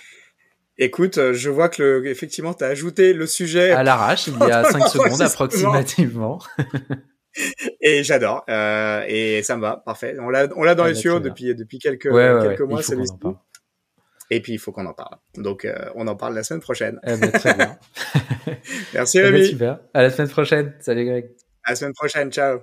Écoute, 0.77 1.17
euh, 1.17 1.33
je 1.33 1.49
vois 1.49 1.69
que 1.69 1.81
le, 1.81 2.07
effectivement, 2.07 2.53
tu 2.53 2.63
as 2.63 2.67
ajouté 2.67 3.13
le 3.13 3.27
sujet 3.27 3.71
à 3.71 3.83
l'arrache 3.83 4.27
il 4.27 4.37
y 4.39 4.51
a 4.51 4.63
5 4.71 4.87
secondes 4.87 5.21
approximativement. 5.21 6.39
et 7.81 8.03
j'adore. 8.03 8.45
et 8.47 9.41
ça 9.43 9.55
me 9.55 9.61
va, 9.61 9.77
parfait. 9.85 10.15
On 10.19 10.29
l'a, 10.29 10.47
on 10.55 10.63
l'a 10.63 10.75
dans 10.75 10.83
ah, 10.83 10.87
les 10.87 10.93
bah, 10.93 10.99
tuyaux 10.99 11.19
depuis 11.19 11.53
depuis 11.53 11.79
quelques 11.79 12.09
quelques 12.09 12.61
mois, 12.61 12.81
c'est 12.81 12.97
Et 14.31 14.41
puis 14.41 14.53
il 14.53 14.59
faut 14.59 14.71
qu'on 14.71 14.85
en 14.85 14.93
parle. 14.93 15.17
Donc 15.35 15.67
on 15.95 16.07
en 16.07 16.15
parle 16.15 16.33
la 16.33 16.43
semaine 16.43 16.61
prochaine. 16.61 16.99
Eh 17.05 17.17
ben, 17.17 17.31
très 17.31 17.53
bien. 17.53 17.77
Merci 18.93 19.19
eh 19.19 19.23
ben, 19.23 19.33
Rémi. 19.33 19.47
super. 19.47 19.79
À 19.93 20.01
la 20.01 20.09
semaine 20.09 20.29
prochaine. 20.29 20.73
Salut 20.79 21.05
Greg. 21.05 21.29
À 21.69 21.71
la 21.73 21.75
semaine 21.75 21.93
prochaine, 21.93 22.31
ciao. 22.31 22.61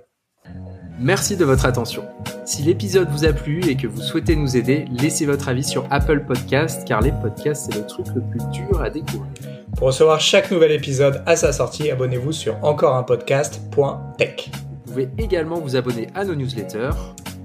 Merci 0.99 1.37
de 1.37 1.45
votre 1.45 1.65
attention. 1.65 2.03
Si 2.43 2.63
l'épisode 2.63 3.07
vous 3.09 3.23
a 3.23 3.31
plu 3.31 3.65
et 3.65 3.77
que 3.77 3.87
vous 3.87 4.01
souhaitez 4.01 4.35
nous 4.35 4.57
aider, 4.57 4.85
laissez 4.91 5.25
votre 5.25 5.47
avis 5.47 5.63
sur 5.63 5.87
Apple 5.91 6.25
Podcast 6.25 6.85
car 6.85 6.99
les 6.99 7.13
podcasts 7.13 7.71
c'est 7.71 7.79
le 7.79 7.87
truc 7.87 8.05
le 8.13 8.19
plus 8.19 8.45
dur 8.51 8.81
à 8.81 8.89
découvrir. 8.89 9.31
Pour 9.77 9.87
recevoir 9.87 10.19
chaque 10.19 10.51
nouvel 10.51 10.73
épisode 10.73 11.23
à 11.25 11.37
sa 11.37 11.53
sortie, 11.53 11.89
abonnez-vous 11.89 12.33
sur 12.33 12.61
encoreunpodcast.tech. 12.65 14.49
Vous 14.51 14.91
pouvez 14.91 15.07
également 15.17 15.61
vous 15.61 15.77
abonner 15.77 16.09
à 16.13 16.25
nos 16.25 16.35
newsletters 16.35 16.91